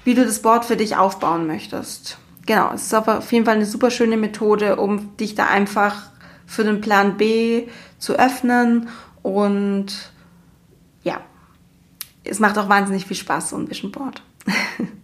wie 0.05 0.13
du 0.13 0.23
das 0.23 0.41
Board 0.41 0.63
für 0.63 0.77
dich 0.77 0.95
aufbauen 0.95 1.47
möchtest. 1.47 2.17
Genau, 2.45 2.71
es 2.73 2.83
ist 2.83 2.93
auf 2.93 3.31
jeden 3.31 3.45
Fall 3.45 3.55
eine 3.55 3.65
super 3.65 3.91
schöne 3.91 4.17
Methode, 4.17 4.77
um 4.77 5.15
dich 5.17 5.35
da 5.35 5.47
einfach 5.47 6.09
für 6.45 6.63
den 6.63 6.81
Plan 6.81 7.17
B 7.17 7.67
zu 7.97 8.13
öffnen 8.17 8.89
und 9.21 9.87
ja, 11.03 11.21
es 12.23 12.39
macht 12.39 12.57
auch 12.57 12.69
wahnsinnig 12.69 13.05
viel 13.05 13.17
Spaß, 13.17 13.49
so 13.49 13.57
ein 13.57 13.69
Vision 13.69 13.91
Board. 13.91 14.23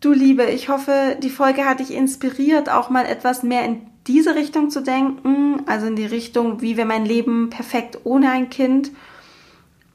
Du 0.00 0.14
Liebe, 0.14 0.44
ich 0.44 0.70
hoffe, 0.70 1.18
die 1.22 1.28
Folge 1.28 1.66
hat 1.66 1.80
dich 1.80 1.92
inspiriert, 1.92 2.70
auch 2.70 2.88
mal 2.88 3.04
etwas 3.04 3.42
mehr 3.42 3.66
in 3.66 3.82
diese 4.06 4.34
Richtung 4.34 4.70
zu 4.70 4.80
denken, 4.80 5.62
also 5.66 5.86
in 5.86 5.94
die 5.94 6.06
Richtung, 6.06 6.62
wie 6.62 6.78
wäre 6.78 6.88
mein 6.88 7.04
Leben 7.04 7.50
perfekt 7.50 7.98
ohne 8.04 8.30
ein 8.30 8.48
Kind. 8.48 8.92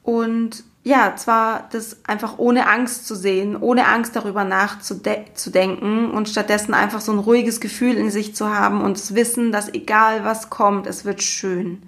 Und 0.04 0.62
ja, 0.84 1.16
zwar 1.16 1.68
das 1.72 2.04
einfach 2.06 2.38
ohne 2.38 2.68
Angst 2.68 3.08
zu 3.08 3.16
sehen, 3.16 3.56
ohne 3.56 3.88
Angst 3.88 4.14
darüber 4.14 4.44
nachzudenken 4.44 6.12
und 6.12 6.28
stattdessen 6.28 6.74
einfach 6.74 7.00
so 7.00 7.10
ein 7.10 7.18
ruhiges 7.18 7.60
Gefühl 7.60 7.96
in 7.96 8.12
sich 8.12 8.36
zu 8.36 8.56
haben 8.56 8.82
und 8.82 8.96
das 8.96 9.16
Wissen, 9.16 9.50
dass 9.50 9.74
egal 9.74 10.24
was 10.24 10.50
kommt, 10.50 10.86
es 10.86 11.04
wird 11.04 11.20
schön. 11.20 11.82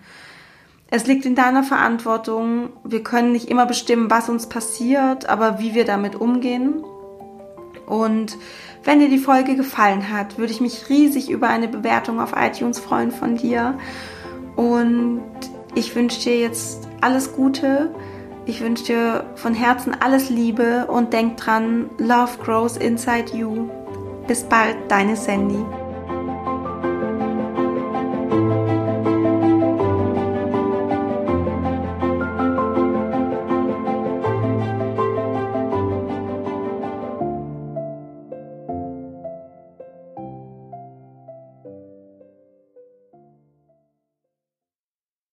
Es 0.91 1.07
liegt 1.07 1.25
in 1.25 1.37
deiner 1.37 1.63
Verantwortung. 1.63 2.71
Wir 2.83 3.05
können 3.05 3.31
nicht 3.31 3.49
immer 3.49 3.67
bestimmen, 3.67 4.11
was 4.11 4.29
uns 4.29 4.49
passiert, 4.49 5.29
aber 5.29 5.61
wie 5.61 5.75
wir 5.75 5.85
damit 5.85 6.17
umgehen. 6.17 6.83
Und 7.89 8.37
wenn 8.85 9.01
dir 9.01 9.09
die 9.09 9.19
Folge 9.19 9.57
gefallen 9.57 10.13
hat, 10.13 10.39
würde 10.39 10.53
ich 10.53 10.61
mich 10.61 10.89
riesig 10.89 11.31
über 11.31 11.49
eine 11.49 11.69
Bewertung 11.69 12.21
auf 12.21 12.33
iTunes 12.37 12.79
freuen 12.79 13.11
von 13.11 13.37
dir. 13.37 13.79
Und 14.57 15.23
ich 15.75 15.95
wünsche 15.95 16.21
dir 16.21 16.39
jetzt 16.39 16.89
alles 17.01 17.33
Gute. 17.33 17.95
Ich 18.47 18.61
wünsche 18.61 18.85
dir 18.85 19.25
von 19.35 19.55
Herzen 19.55 19.95
alles 19.99 20.31
Liebe 20.31 20.87
und 20.87 21.13
denk 21.13 21.37
dran, 21.37 21.91
Love 21.99 22.39
grows 22.43 22.77
inside 22.77 23.37
you. 23.37 23.69
Bis 24.27 24.43
bald, 24.45 24.77
deine 24.89 25.17
Sandy. 25.17 25.65